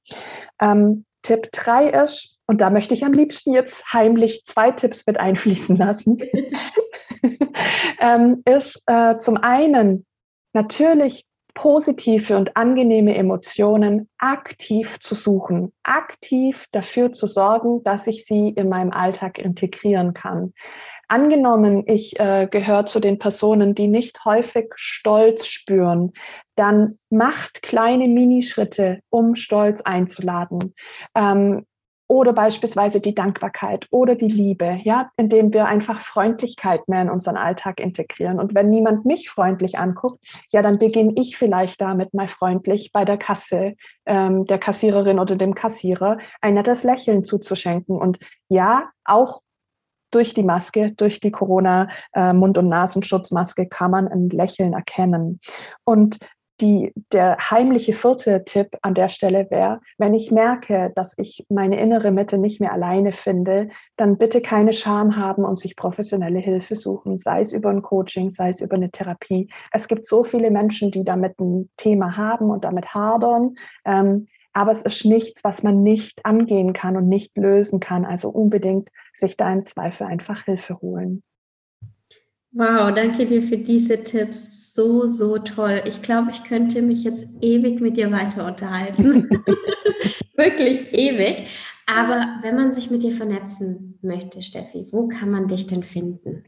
Ähm, 0.61 1.05
Tipp 1.23 1.51
3 1.53 1.91
ist, 1.91 2.37
und 2.47 2.61
da 2.61 2.71
möchte 2.71 2.95
ich 2.95 3.05
am 3.05 3.13
liebsten 3.13 3.53
jetzt 3.53 3.93
heimlich 3.93 4.43
zwei 4.45 4.73
Tipps 4.73 5.07
mit 5.07 5.21
einfließen 5.21 5.77
lassen, 5.77 6.19
ähm, 8.01 8.43
ist 8.45 8.83
äh, 8.87 9.19
zum 9.19 9.37
einen 9.37 10.05
natürlich 10.53 11.25
positive 11.55 12.37
und 12.37 12.57
angenehme 12.57 13.15
Emotionen 13.15 14.09
aktiv 14.19 14.99
zu 14.99 15.15
suchen, 15.15 15.73
aktiv 15.85 16.67
dafür 16.73 17.13
zu 17.13 17.29
sorgen, 17.29 17.85
dass 17.85 18.09
ich 18.09 18.25
sie 18.25 18.49
in 18.49 18.69
meinem 18.69 18.91
Alltag 18.91 19.39
integrieren 19.39 20.13
kann. 20.13 20.55
Angenommen, 21.13 21.85
ich 21.87 22.19
äh, 22.19 22.49
gehöre 22.51 22.87
zu 22.87 22.99
den 22.99 23.19
Personen, 23.19 23.75
die 23.75 23.87
nicht 23.87 24.25
häufig 24.25 24.73
Stolz 24.77 25.45
spüren, 25.45 26.15
dann 26.55 26.97
macht 27.11 27.63
kleine 27.63 28.09
Minischritte, 28.09 29.01
um 29.11 29.37
Stolz 29.37 29.83
einzuladen. 29.83 30.73
Ähm, 31.15 31.67
oder 32.09 32.33
beispielsweise 32.33 33.01
die 33.01 33.15
Dankbarkeit 33.15 33.87
oder 33.91 34.15
die 34.15 34.29
Liebe, 34.29 34.81
ja, 34.85 35.11
indem 35.19 35.53
wir 35.53 35.67
einfach 35.67 36.01
Freundlichkeit 36.01 36.89
mehr 36.89 37.03
in 37.03 37.11
unseren 37.11 37.37
Alltag 37.37 37.79
integrieren. 37.79 38.41
Und 38.41 38.55
wenn 38.55 38.71
niemand 38.71 39.05
mich 39.05 39.29
freundlich 39.29 39.77
anguckt, 39.77 40.19
ja, 40.51 40.63
dann 40.63 40.79
beginne 40.79 41.13
ich 41.17 41.37
vielleicht 41.37 41.79
damit 41.83 42.15
mal 42.15 42.27
freundlich 42.27 42.91
bei 42.91 43.05
der 43.05 43.19
Kasse, 43.19 43.75
ähm, 44.07 44.47
der 44.47 44.59
Kassiererin 44.59 45.19
oder 45.19 45.37
dem 45.37 45.55
Kassierer 45.55 46.17
ein 46.41 46.55
nettes 46.55 46.85
Lächeln 46.85 47.23
zuzuschenken. 47.23 47.99
Und 47.99 48.19
ja, 48.49 48.89
auch 49.05 49.43
durch 50.15 50.35
die 50.35 50.43
Maske, 50.43 50.93
durch 50.93 51.21
die 51.21 51.31
Corona-Mund- 51.33 52.57
äh, 52.57 52.61
und 52.61 52.69
Nasenschutzmaske 52.69 53.67
kann 53.67 53.91
man 53.91 54.09
ein 54.09 54.29
Lächeln 54.29 54.73
erkennen. 54.73 55.41
Und 55.85 56.19
die, 56.63 56.93
der 57.13 57.37
heimliche 57.51 57.93
vierte 57.93 58.45
Tipp 58.45 58.69
an 58.83 58.95
der 58.95 59.09
Stelle 59.09 59.51
wäre, 59.51 59.81
wenn 59.99 60.15
ich 60.15 60.31
merke, 60.31 60.93
dass 60.95 61.19
ich 61.19 61.45
meine 61.49 61.81
innere 61.81 62.13
Mitte 62.13 62.39
nicht 62.39 62.61
mehr 62.61 62.73
alleine 62.73 63.13
finde, 63.13 63.69
dann 63.97 64.17
bitte 64.17 64.41
keine 64.41 64.73
Scham 64.73 65.17
haben 65.17 65.45
und 65.45 65.59
sich 65.59 65.75
professionelle 65.75 66.39
Hilfe 66.39 66.77
suchen, 66.77 67.19
sei 67.19 67.41
es 67.41 67.53
über 67.53 67.71
ein 67.71 67.83
Coaching, 67.83 68.31
sei 68.31 68.51
es 68.51 68.61
über 68.61 68.77
eine 68.77 68.91
Therapie. 68.91 69.51
Es 69.73 69.89
gibt 69.89 70.07
so 70.07 70.23
viele 70.23 70.51
Menschen, 70.53 70.93
die 70.93 71.05
damit 71.05 71.41
ein 71.41 71.69
Thema 71.77 72.17
haben 72.17 72.51
und 72.51 72.65
damit 72.65 72.95
hadern. 72.95 73.57
Ähm, 73.85 74.29
aber 74.53 74.73
es 74.73 74.83
ist 74.83 75.05
nichts, 75.05 75.45
was 75.45 75.63
man 75.63 75.83
nicht 75.83 76.25
angehen 76.25 76.73
kann 76.73 76.97
und 76.97 77.09
nicht 77.09 77.37
lösen 77.37 77.81
kann. 77.81 78.05
Also 78.05 78.29
unbedingt 78.29 78.89
sich 79.15 79.37
da 79.37 79.53
im 79.53 79.65
Zweifel 79.65 80.07
einfach 80.07 80.45
Hilfe 80.45 80.81
holen. 80.81 81.23
Wow, 82.55 82.93
danke 82.95 83.25
dir 83.25 83.41
für 83.41 83.57
diese 83.57 84.05
Tipps. 84.05 84.75
So, 84.75 85.07
so 85.07 85.39
toll. 85.39 85.83
Ich 85.87 86.03
glaube, 86.03 86.31
ich 86.31 86.45
könnte 86.45 86.83
mich 86.83 87.03
jetzt 87.03 87.27
ewig 87.41 87.81
mit 87.81 87.97
dir 87.97 88.13
weiter 88.13 88.47
unterhalten. 88.47 89.31
Wirklich 90.37 90.93
ewig. 90.93 91.49
Aber 91.87 92.27
wenn 92.43 92.57
man 92.57 92.73
sich 92.73 92.91
mit 92.91 93.03
dir 93.03 93.13
vernetzen 93.13 93.99
möchte, 94.03 94.43
Steffi, 94.43 94.87
wo 94.93 95.09
kann 95.09 95.31
man 95.31 95.49
dich 95.49 95.67
denn 95.67 95.83
finden? 95.83 96.45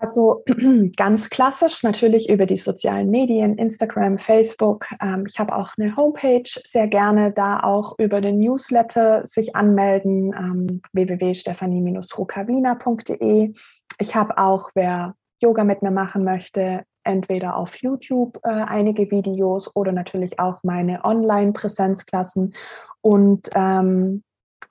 Also 0.00 0.42
ganz 0.96 1.30
klassisch 1.30 1.82
natürlich 1.82 2.28
über 2.28 2.44
die 2.46 2.56
sozialen 2.56 3.10
Medien, 3.10 3.56
Instagram, 3.56 4.18
Facebook. 4.18 4.86
Ähm, 5.00 5.24
ich 5.28 5.38
habe 5.38 5.54
auch 5.54 5.70
eine 5.78 5.96
Homepage, 5.96 6.50
sehr 6.64 6.88
gerne 6.88 7.30
da 7.32 7.60
auch 7.60 7.96
über 7.98 8.20
den 8.20 8.38
Newsletter 8.38 9.26
sich 9.26 9.56
anmelden, 9.56 10.34
ähm, 10.36 10.82
www.stephanie-rukavina.de. 10.92 13.54
Ich 13.98 14.16
habe 14.16 14.38
auch, 14.38 14.70
wer 14.74 15.14
Yoga 15.40 15.64
mit 15.64 15.82
mir 15.82 15.90
machen 15.90 16.24
möchte, 16.24 16.84
entweder 17.04 17.56
auf 17.56 17.76
YouTube 17.76 18.38
äh, 18.42 18.48
einige 18.48 19.10
Videos 19.10 19.74
oder 19.76 19.92
natürlich 19.92 20.38
auch 20.38 20.62
meine 20.62 21.04
Online-Präsenzklassen. 21.04 22.54
Und 23.00 23.50
ähm, 23.54 24.22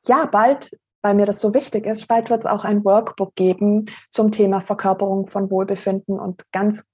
ja, 0.06 0.26
bald, 0.26 0.78
weil 1.04 1.14
mir 1.14 1.26
das 1.26 1.40
so 1.40 1.54
wichtig 1.54 1.86
ist, 1.86 2.08
bald 2.08 2.30
wird 2.30 2.42
es 2.42 2.46
auch 2.46 2.64
ein 2.64 2.84
Workbook 2.84 3.36
geben 3.36 3.86
zum 4.12 4.32
Thema 4.32 4.62
Verkörperung 4.62 5.28
von 5.28 5.52
Wohlbefinden 5.52 6.20
und 6.20 6.44
ganz 6.52 6.86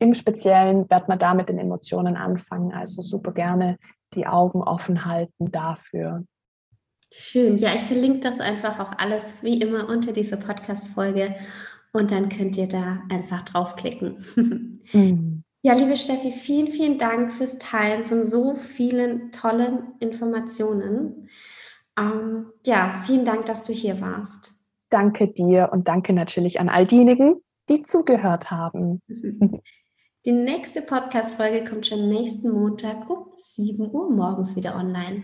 im 0.00 0.14
Speziellen 0.14 0.88
wird 0.90 1.08
man 1.08 1.18
da 1.18 1.34
mit 1.34 1.48
den 1.48 1.58
Emotionen 1.58 2.16
anfangen. 2.16 2.72
Also 2.72 3.02
super 3.02 3.32
gerne 3.32 3.78
die 4.14 4.26
Augen 4.26 4.62
offen 4.62 5.04
halten 5.04 5.50
dafür. 5.50 6.24
Schön. 7.12 7.58
Ja, 7.58 7.74
ich 7.74 7.82
verlinke 7.82 8.20
das 8.20 8.40
einfach 8.40 8.80
auch 8.80 8.92
alles 8.98 9.42
wie 9.42 9.60
immer 9.60 9.88
unter 9.88 10.12
dieser 10.12 10.36
Podcast-Folge 10.36 11.34
und 11.92 12.10
dann 12.10 12.28
könnt 12.28 12.56
ihr 12.56 12.68
da 12.68 13.02
einfach 13.10 13.42
draufklicken. 13.42 14.24
Mhm. 14.94 15.44
Ja, 15.60 15.74
liebe 15.74 15.98
Steffi, 15.98 16.32
vielen, 16.32 16.68
vielen 16.68 16.96
Dank 16.96 17.30
fürs 17.30 17.58
Teilen 17.58 18.06
von 18.06 18.24
so 18.24 18.54
vielen 18.54 19.32
tollen 19.32 19.92
Informationen. 19.98 21.28
Ähm, 21.98 22.52
ja, 22.64 23.02
vielen 23.04 23.24
Dank, 23.24 23.46
dass 23.46 23.64
du 23.64 23.72
hier 23.72 24.00
warst. 24.00 24.52
Danke 24.90 25.28
dir 25.28 25.70
und 25.72 25.88
danke 25.88 26.12
natürlich 26.12 26.60
an 26.60 26.68
all 26.68 26.86
diejenigen, 26.86 27.36
die 27.68 27.82
zugehört 27.82 28.50
haben. 28.50 29.02
Die 30.26 30.32
nächste 30.32 30.82
Podcast-Folge 30.82 31.64
kommt 31.64 31.86
schon 31.86 32.08
nächsten 32.08 32.50
Montag 32.50 33.08
um 33.08 33.28
7 33.36 33.88
Uhr 33.90 34.10
morgens 34.10 34.56
wieder 34.56 34.74
online. 34.74 35.22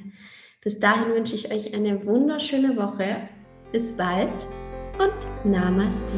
Bis 0.62 0.78
dahin 0.78 1.12
wünsche 1.12 1.34
ich 1.34 1.52
euch 1.52 1.74
eine 1.74 2.06
wunderschöne 2.06 2.76
Woche. 2.76 3.28
Bis 3.72 3.96
bald 3.96 4.32
und 4.98 5.52
Namaste. 5.52 6.14